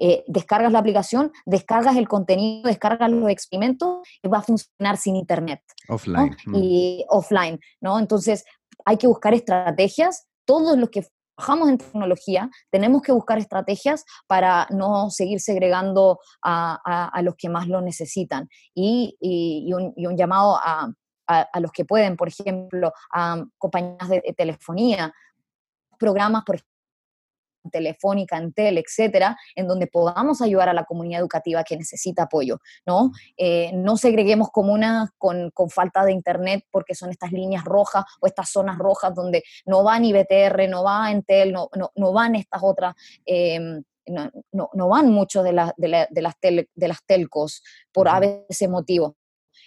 eh, 0.00 0.22
descargas 0.28 0.70
la 0.70 0.78
aplicación, 0.78 1.32
descargas 1.44 1.96
el 1.96 2.06
contenido, 2.06 2.68
descargas 2.68 3.10
los 3.10 3.28
experimentos 3.30 4.06
y 4.22 4.28
va 4.28 4.38
a 4.38 4.42
funcionar 4.42 4.96
sin 4.96 5.16
internet. 5.16 5.60
Offline. 5.88 6.36
Mm. 6.46 6.54
Y 6.54 7.04
offline, 7.08 7.58
¿no? 7.80 7.98
Entonces 7.98 8.44
hay 8.84 8.96
que 8.96 9.06
buscar 9.06 9.34
estrategias, 9.34 10.26
todos 10.44 10.76
los 10.78 10.90
que 10.90 11.06
trabajamos 11.36 11.68
en 11.68 11.78
tecnología, 11.78 12.50
tenemos 12.70 13.02
que 13.02 13.12
buscar 13.12 13.38
estrategias 13.38 14.04
para 14.26 14.66
no 14.70 15.10
seguir 15.10 15.40
segregando 15.40 16.18
a, 16.42 17.20
los 17.22 17.34
que 17.36 17.48
más 17.48 17.68
lo 17.68 17.80
necesitan. 17.80 18.48
Y, 18.74 19.16
un, 19.72 20.16
llamado 20.16 20.56
a, 20.56 20.90
los 21.60 21.70
que 21.72 21.84
pueden, 21.84 22.16
por 22.16 22.28
ejemplo, 22.28 22.92
a 23.12 23.44
compañías 23.58 24.08
de 24.08 24.34
telefonía, 24.36 25.12
programas, 25.98 26.44
por 26.44 26.56
ejemplo, 26.56 26.77
Telefónica, 27.70 28.36
Entel, 28.36 28.78
etcétera, 28.78 29.36
en 29.54 29.66
donde 29.66 29.86
podamos 29.86 30.40
ayudar 30.42 30.68
a 30.68 30.72
la 30.72 30.84
comunidad 30.84 31.20
educativa 31.20 31.64
que 31.64 31.76
necesita 31.76 32.24
apoyo, 32.24 32.60
¿no? 32.86 33.12
Eh, 33.36 33.70
no 33.74 33.96
segreguemos 33.96 34.50
comunas 34.50 35.10
con, 35.18 35.50
con, 35.50 35.70
falta 35.70 36.04
de 36.04 36.12
internet 36.12 36.64
porque 36.70 36.94
son 36.94 37.10
estas 37.10 37.32
líneas 37.32 37.64
rojas 37.64 38.04
o 38.20 38.26
estas 38.26 38.50
zonas 38.50 38.78
rojas 38.78 39.14
donde 39.14 39.42
no 39.66 39.84
va 39.84 39.98
ni 39.98 40.12
BTR, 40.12 40.68
no 40.68 40.82
va 40.82 41.10
Entel, 41.10 41.52
no, 41.52 41.68
no, 41.76 41.90
no 41.94 42.12
van 42.12 42.34
estas 42.34 42.62
otras... 42.62 42.94
Em, 43.24 43.82
no, 44.10 44.30
no, 44.52 44.70
no, 44.72 44.88
van 44.88 45.10
muchos 45.10 45.44
de, 45.44 45.52
de, 45.76 46.06
de, 46.08 46.22
las 46.22 46.34
de 46.40 46.88
las 46.88 47.04
telcos 47.04 47.62
por 47.92 48.08
a 48.08 48.18
veces 48.18 48.66
motivo. 48.70 49.18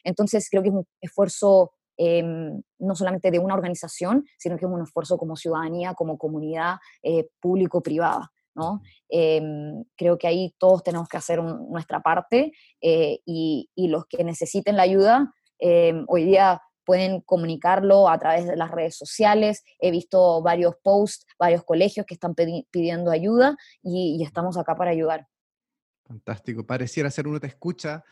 Entonces 0.04 0.50
creo 0.50 0.64
que 0.64 0.70
es 0.70 0.74
un 0.76 0.88
esfuerzo 1.00 1.74
Em, 2.04 2.60
no 2.80 2.96
solamente 2.96 3.30
de 3.30 3.38
una 3.38 3.54
organización, 3.54 4.26
sino 4.40 4.58
que 4.58 4.66
es 4.66 4.72
un 4.72 4.82
esfuerzo 4.82 5.20
como 5.20 5.36
ciudadanía, 5.36 5.94
como 5.94 6.18
comunidad 6.18 6.78
eh, 7.04 7.30
público-privada. 7.40 8.32
¿no? 8.56 8.82
Em, 9.08 9.84
creo 9.96 10.18
que 10.18 10.26
ahí 10.26 10.56
todos 10.58 10.82
tenemos 10.82 11.08
que 11.08 11.18
hacer 11.18 11.44
nuestra 11.44 12.02
parte 12.02 12.54
eh, 12.82 13.20
y, 13.24 13.70
los 13.76 14.08
que 14.08 14.24
necesiten 14.24 14.78
la 14.78 14.84
ayuda, 14.84 15.32
em, 15.60 16.04
hoy 16.08 16.24
día 16.24 16.60
pueden 16.86 17.22
comunicarlo 17.22 18.10
a 18.10 18.18
través 18.18 18.48
de 18.48 18.56
las 18.56 18.72
redes 18.72 18.98
sociales. 18.98 19.64
He 19.78 19.92
visto 19.92 20.42
varios 20.42 20.74
posts, 20.82 21.28
varios 21.38 21.64
colegios 21.64 22.08
que 22.08 22.16
están 22.16 22.34
pidiendo 22.34 23.12
ayuda 23.12 23.56
y, 23.84 24.18
y, 24.20 24.24
estamos 24.24 24.58
acá 24.58 24.76
para 24.76 24.90
ayudar. 24.90 25.28
Fantástico. 26.08 26.66
Pareciera 26.66 27.12
ser 27.12 27.28
uno 27.28 27.40
te 27.40 27.46
escucha 27.46 28.04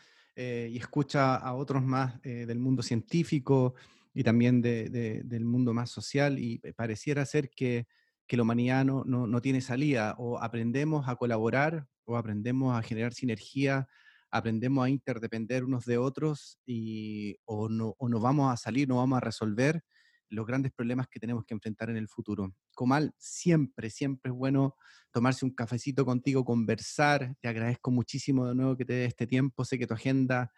eh, 0.42 0.70
y 0.72 0.78
escucha 0.78 1.36
a 1.36 1.52
otros 1.52 1.84
más 1.84 2.18
eh, 2.22 2.46
del 2.46 2.58
mundo 2.58 2.82
científico 2.82 3.74
y 4.14 4.24
también 4.24 4.62
del 4.62 5.44
mundo 5.44 5.74
más 5.74 5.90
social 5.90 6.38
y 6.38 6.56
pareciera 6.74 7.26
ser 7.26 7.50
que, 7.50 7.86
que 8.26 8.38
la 8.38 8.44
humanidad 8.44 8.86
no, 8.86 9.04
no, 9.04 9.40
tiene 9.42 9.60
salida. 9.60 10.14
O 10.16 10.38
aprendemos 10.40 11.06
a 11.10 11.16
colaborar 11.16 11.86
o 12.06 12.16
aprendemos 12.16 12.74
a 12.74 12.80
generar 12.82 13.12
sinergia, 13.12 13.86
aprendemos 14.30 14.82
a 14.82 14.88
interdepender 14.88 15.62
unos 15.62 15.84
de 15.84 15.98
otros 15.98 16.58
y 16.64 17.36
o 17.44 17.68
no, 17.68 17.94
o 17.98 18.08
no 18.08 18.18
vamos 18.18 18.50
a 18.50 18.56
salir, 18.56 18.88
no 18.88 18.96
vamos 18.96 19.18
a 19.18 19.20
resolver 19.20 19.84
los 20.30 20.46
grandes 20.46 20.72
problemas 20.72 21.08
que 21.08 21.20
tenemos 21.20 21.44
que 21.44 21.54
enfrentar 21.54 21.90
en 21.90 21.96
el 21.96 22.08
futuro. 22.08 22.54
Comal, 22.74 23.12
siempre, 23.18 23.90
siempre 23.90 24.30
es 24.30 24.36
bueno 24.36 24.76
tomarse 25.12 25.44
un 25.44 25.52
cafecito 25.52 26.04
contigo, 26.04 26.44
conversar. 26.44 27.34
Te 27.40 27.48
agradezco 27.48 27.90
muchísimo 27.90 28.46
de 28.46 28.54
nuevo 28.54 28.76
que 28.76 28.84
te 28.84 28.94
dé 28.94 29.04
este 29.04 29.26
tiempo. 29.26 29.64
Sé 29.64 29.78
que 29.78 29.86
tu 29.86 29.94
agenda 29.94 30.52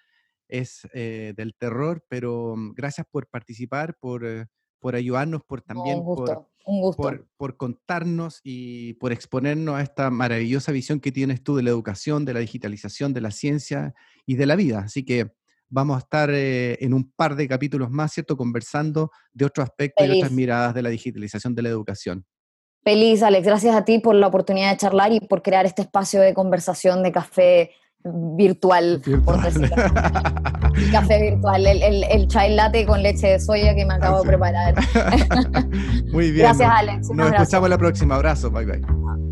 es 0.48 0.86
eh, 0.92 1.32
del 1.36 1.54
terror, 1.54 2.04
pero 2.08 2.54
mm, 2.56 2.74
gracias 2.74 3.06
por 3.10 3.28
participar, 3.28 3.96
por, 3.98 4.24
eh, 4.26 4.46
por 4.78 4.94
ayudarnos, 4.94 5.42
por 5.44 5.62
también 5.62 6.02
por, 6.02 6.48
Por, 6.96 7.28
por, 7.36 7.56
contarnos 7.56 8.40
y 8.44 8.92
por 8.94 9.10
exponernos 9.12 9.74
a 9.76 9.82
esta 9.82 10.10
maravillosa 10.10 10.70
visión 10.70 11.00
que 11.00 11.10
tienes 11.10 11.42
tú 11.42 11.56
de 11.56 11.62
la 11.62 11.70
educación, 11.70 12.24
de 12.24 12.34
la 12.34 12.40
digitalización, 12.40 13.12
de 13.12 13.20
la 13.20 13.30
ciencia 13.30 13.94
y 14.26 14.36
de 14.36 14.46
la 14.46 14.54
vida. 14.54 14.80
Así 14.80 15.04
que 15.04 15.32
vamos 15.72 15.96
a 15.96 16.00
estar 16.00 16.30
eh, 16.30 16.76
en 16.80 16.92
un 16.92 17.10
par 17.16 17.34
de 17.34 17.48
capítulos 17.48 17.90
más, 17.90 18.12
¿cierto? 18.12 18.36
Conversando 18.36 19.10
de 19.32 19.46
otros 19.46 19.64
aspectos 19.64 20.06
y 20.06 20.18
otras 20.18 20.30
miradas 20.30 20.74
de 20.74 20.82
la 20.82 20.90
digitalización 20.90 21.54
de 21.54 21.62
la 21.62 21.70
educación. 21.70 22.24
Feliz, 22.84 23.22
Alex. 23.22 23.46
Gracias 23.46 23.74
a 23.74 23.84
ti 23.84 23.98
por 23.98 24.14
la 24.14 24.26
oportunidad 24.26 24.70
de 24.70 24.76
charlar 24.76 25.12
y 25.12 25.20
por 25.20 25.42
crear 25.42 25.64
este 25.66 25.82
espacio 25.82 26.20
de 26.20 26.34
conversación 26.34 27.02
de 27.02 27.12
café 27.12 27.70
virtual, 28.04 29.00
por 29.24 29.40
decirlo. 29.40 29.76
el 30.76 30.90
café 30.92 31.30
virtual, 31.30 31.66
el, 31.66 32.04
el, 32.04 32.28
chai 32.28 32.54
latte 32.54 32.84
con 32.84 33.02
leche 33.02 33.28
de 33.28 33.40
soya 33.40 33.74
que 33.74 33.86
me 33.86 33.94
acabo 33.94 34.22
de 34.22 34.28
preparar. 34.28 34.74
Muy 36.12 36.32
bien. 36.32 36.46
Gracias, 36.46 36.70
Alex. 36.70 37.10
Nos 37.10 37.32
escuchamos 37.32 37.70
la 37.70 37.78
próxima. 37.78 38.16
Abrazo. 38.16 38.50
Bye, 38.50 38.66
bye. 38.66 39.31